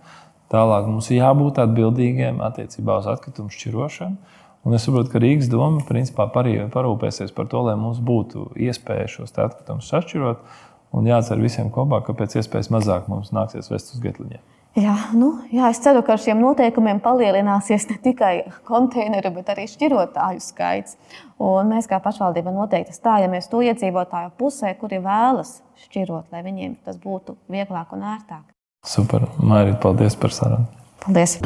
Tālāk 0.49 0.87
mums 0.89 1.09
ir 1.11 1.19
jābūt 1.19 1.61
atbildīgiem 1.61 2.41
attiecībā 2.45 2.99
uz 3.01 3.09
atkritumu 3.11 3.53
šķirošanu. 3.53 4.37
Un 4.67 4.75
es 4.75 4.83
saprotu, 4.83 5.11
ka 5.13 5.21
Rīgas 5.23 5.47
doma 5.51 5.83
principā 5.87 6.25
parūpēsies 6.33 7.31
par 7.35 7.47
to, 7.51 7.61
lai 7.67 7.77
mums 7.79 8.01
būtu 8.03 8.49
iespēja 8.59 9.07
šos 9.13 9.37
atkritumus 9.37 9.91
sašķirot. 9.93 10.41
Un 10.97 11.05
jācer 11.05 11.39
visiem 11.39 11.69
kopā, 11.71 12.01
ka 12.05 12.17
pēc 12.17 12.39
iespējas 12.41 12.71
mazāk 12.73 13.07
mums 13.11 13.29
nāksies 13.35 13.69
vest 13.69 13.93
uz 13.93 14.01
getliņiem. 14.03 14.41
Jā, 14.77 14.93
nu, 15.17 15.31
jā, 15.49 15.71
es 15.73 15.79
ceru, 15.81 16.03
ka 16.05 16.13
ar 16.13 16.21
šiem 16.21 16.39
noteikumiem 16.43 16.99
palielināsies 17.01 17.87
ne 17.89 17.97
tikai 18.03 18.33
konteineru, 18.67 19.31
bet 19.39 19.49
arī 19.49 19.65
šķirotāju 19.71 20.43
skaits. 20.45 20.99
Un 21.41 21.71
mēs 21.73 21.89
kā 21.89 21.97
pašvaldība 22.03 22.53
noteikti 22.53 22.93
stājamies 22.93 23.49
to 23.49 23.63
iedzīvotāju 23.65 24.35
pusē, 24.37 24.75
kuri 24.79 25.01
vēlas 25.03 25.57
šķirot, 25.87 26.29
lai 26.31 26.45
viņiem 26.45 26.77
tas 26.85 27.01
būtu 27.01 27.39
vieglāk 27.49 27.97
un 27.97 28.05
ērtāk. 28.13 28.45
Super, 28.85 29.27
Mārīt, 29.41 29.81
paldies 29.81 30.15
par 30.19 30.35
sarunu. 30.37 30.69
Paldies! 31.03 31.39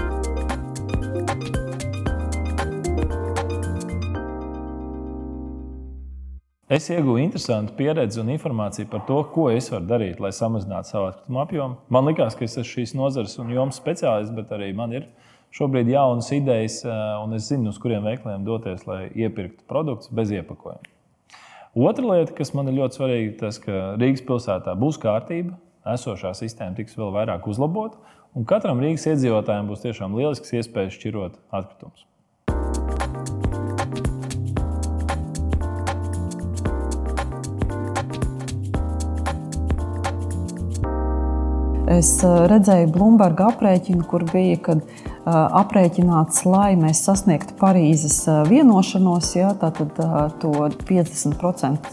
Es 6.74 6.88
ieguvu 6.90 7.20
interesantu 7.22 7.76
pieredzi 7.78 8.18
un 8.18 8.32
informāciju 8.34 8.88
par 8.90 9.04
to, 9.06 9.20
ko 9.30 9.44
es 9.54 9.68
varu 9.70 9.86
darīt, 9.86 10.18
lai 10.24 10.32
samazinātu 10.34 10.90
savu 10.90 11.06
atkritumu 11.12 11.42
apjomu. 11.44 11.76
Man 11.94 12.08
liekas, 12.08 12.34
ka 12.34 12.48
es 12.48 12.56
esmu 12.56 12.64
šīs 12.66 12.94
nozares 12.98 13.36
un 13.44 13.52
jomas 13.54 13.78
speciālists, 13.78 14.34
bet 14.34 14.50
arī 14.56 14.72
man 14.74 14.96
ir 14.96 15.04
šobrīd 15.54 15.92
jaunas 15.94 16.32
idejas, 16.34 16.80
eh, 16.88 17.02
un 17.22 17.36
es 17.38 17.52
zinu, 17.52 17.70
uz 17.70 17.78
kuriem 17.84 18.08
veikaliem 18.08 18.48
doties, 18.48 18.88
lai 18.88 19.12
iepirktu 19.14 19.68
produktus 19.70 20.10
bez 20.10 20.32
iepakojuma. 20.34 20.90
Otra 21.76 22.08
lieta, 22.08 22.34
kas 22.40 22.54
man 22.58 22.72
ir 22.72 22.80
ļoti 22.80 22.98
svarīga, 22.98 23.28
ir 23.28 23.38
tas, 23.44 23.60
ka 23.62 23.84
Rīgas 24.02 24.26
pilsētā 24.26 24.74
būs 24.74 24.98
kārtība, 24.98 25.54
esošā 25.86 26.34
sistēma 26.34 26.80
tiks 26.80 26.98
vēl 26.98 27.14
vairāk 27.14 27.46
uzlabota, 27.54 28.02
un 28.34 28.50
katram 28.50 28.82
Rīgas 28.82 29.06
iedzīvotājam 29.14 29.70
būs 29.70 29.86
tiešām 29.86 30.18
lielisks 30.18 30.58
iespējas 30.58 30.98
šķirot 30.98 31.38
atkritumus. 31.52 32.08
Es 41.94 42.16
redzēju 42.24 42.88
Bloomberg 42.96 43.42
aprēķinu, 43.44 44.06
kur 44.10 44.24
bija, 44.32 44.58
kad 44.66 44.80
aprēķināts, 45.30 46.42
lai 46.48 46.74
mēs 46.80 47.04
sasniegtu 47.06 47.54
Parīzes 47.60 48.24
vienošanos, 48.50 49.30
ja, 49.38 49.52
tātad 49.60 50.00
to 50.42 50.54
50% 50.88 51.92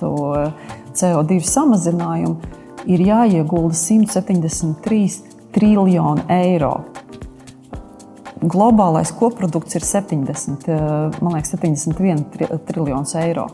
CO2 0.97 1.41
samazinājumu, 1.51 2.55
ir 2.89 3.05
jāiegulda 3.11 3.77
173 3.77 5.21
triljoni 5.53 6.25
eiro. 6.33 6.73
Globālais 8.41 9.13
koprodukts 9.13 9.77
ir 9.77 9.85
70, 9.85 10.71
man 11.21 11.35
liekas, 11.35 11.53
71 11.59 12.25
triljonus 12.71 13.19
eiro. 13.21 13.51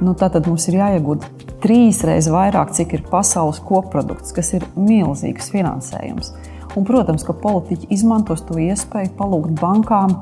Nu, 0.00 0.16
tātad 0.16 0.48
mums 0.48 0.64
ir 0.70 0.80
jāiegūda 0.80 1.41
trīs 1.62 2.02
reizes 2.06 2.32
vairāk, 2.32 2.72
cik 2.76 2.96
ir 2.98 3.04
pasaules 3.10 3.60
koprodukts, 3.64 4.34
kas 4.34 4.52
ir 4.58 4.66
milzīgs 4.76 5.50
finansējums. 5.54 6.32
Un, 6.72 6.86
protams, 6.88 7.24
ka 7.26 7.36
politiķi 7.36 7.90
izmantos 7.92 8.44
to 8.48 8.56
iespēju 8.60 9.12
palūgt 9.18 9.58
bankām 9.60 10.16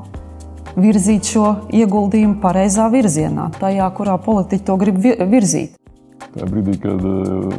virzīt 0.79 1.27
šo 1.31 1.45
ieguldījumu 1.75 2.39
pareizā 2.43 2.87
virzienā, 2.91 3.49
tajā, 3.59 3.87
kurā 3.95 4.17
politiķi 4.21 4.67
to 4.67 4.77
grib 4.79 4.99
virzīt. 5.01 5.77
Tajā 6.31 6.47
brīdī, 6.47 6.77
kad 6.83 7.05
uh, 7.07 7.55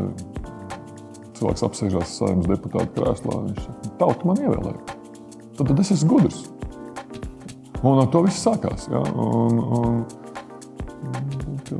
cilvēks 1.37 1.67
apsēžās 1.67 2.17
saimnes 2.21 2.49
deputāta 2.49 2.89
krēslā, 2.97 3.39
viņš 3.49 3.63
saka, 3.67 3.93
tauta 4.01 4.29
man 4.29 4.43
ievēlēja. 4.45 4.99
Tad, 5.59 5.67
tad 5.69 5.81
es 5.83 5.93
esmu 5.97 6.15
gudrs. 6.15 6.45
Un 7.83 7.99
ar 7.99 8.09
to 8.13 8.23
viss 8.25 8.45
sākās. 8.45 8.87
Ja? 8.93 9.03
Un, 9.19 9.59
un, 9.59 10.03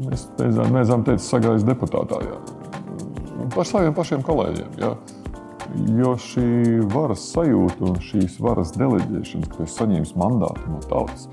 Mēs 0.09 0.27
neesam 0.73 1.05
teicis, 1.07 1.31
sagājis 1.33 1.67
deputātā. 1.69 2.21
Jā. 2.27 2.39
Par 3.55 3.69
saviem 3.69 3.95
pašiem 3.97 4.25
kolēģiem. 4.27 4.79
Jā. 4.81 4.93
Jo 5.97 6.13
šī 6.21 6.83
varas 6.93 7.23
sajūta 7.33 7.87
un 7.89 7.97
šīs 8.03 8.37
varas 8.45 8.75
deleģēšana, 8.77 9.49
ka 9.55 9.65
es 9.65 9.77
saņēmu 9.79 10.19
mandātu 10.21 10.69
no 10.69 10.83
tautas, 10.85 11.29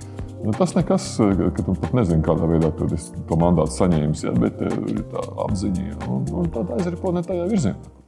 nu, 0.45 0.53
tas 0.55 0.75
nekas, 0.77 1.09
ka 1.19 1.65
tu 1.65 1.75
pat 1.75 1.95
nezini, 1.97 2.23
kādā 2.23 2.47
veidā 2.47 2.71
to 2.71 3.39
mandātu 3.39 3.75
saņēmis, 3.75 4.23
jā, 4.29 4.35
bet 4.39 4.61
ir 4.63 5.03
tā 5.11 5.25
apziņa 5.45 5.97
un, 6.07 6.27
un 6.39 6.51
tāda 6.55 6.79
aizripo 6.79 7.11
ne 7.15 7.25
tajā 7.25 7.49
virzienā. 7.51 7.98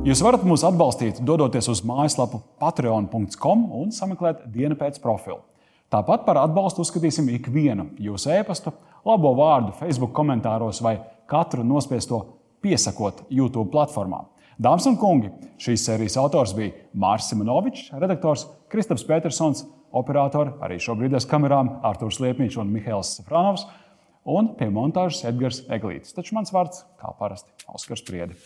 Jūs 0.00 0.22
varat 0.24 0.46
mūs 0.48 0.62
atbalstīt, 0.64 1.18
dodoties 1.28 1.66
uz 1.68 1.82
mājaslapu 1.84 2.38
patreon.com 2.56 3.64
un 3.76 3.90
sameklēt 3.92 4.46
dienu 4.48 4.72
pēc 4.80 4.96
profilu. 5.02 5.42
Tāpat 5.92 6.22
par 6.24 6.38
atbalstu 6.40 6.80
uzskatīsim 6.80 7.28
ikvienu 7.34 7.90
jūsu 8.00 8.30
e-pastu, 8.32 8.72
labo 9.04 9.34
vārdu, 9.36 9.74
Facebook 9.76 10.14
komentāros 10.16 10.80
vai 10.80 10.94
katru 11.28 11.66
nospiesto 11.68 12.22
piesakot 12.64 13.26
YouTube 13.28 13.68
platformā. 13.74 14.22
Dāmas 14.56 14.88
un 14.88 14.96
kungi, 15.00 15.34
šīs 15.60 15.84
sērijas 15.90 16.16
autors 16.22 16.56
bija 16.56 16.72
Mārcis 16.96 17.34
Simonovičs, 17.34 17.92
redaktors 18.00 18.46
Kristaps 18.72 19.04
Petersons, 19.04 19.66
operatori 19.92 20.56
arī 20.64 20.80
šobrīd 20.80 21.18
aiz 21.20 21.28
kamerām 21.28 21.74
Artūrs 21.84 22.22
Liepniņš 22.24 22.56
un 22.64 22.72
Mihails 22.72 23.12
Safranovs 23.18 23.68
un 24.24 24.54
pie 24.56 24.72
montāžas 24.72 25.26
Edgars 25.28 25.60
Eglītis. 25.68 26.16
Taču 26.16 26.40
mans 26.40 26.56
vārds, 26.56 26.86
kā 26.96 27.12
parasti, 27.20 27.52
Oskars 27.68 28.08
Priedi. 28.08 28.40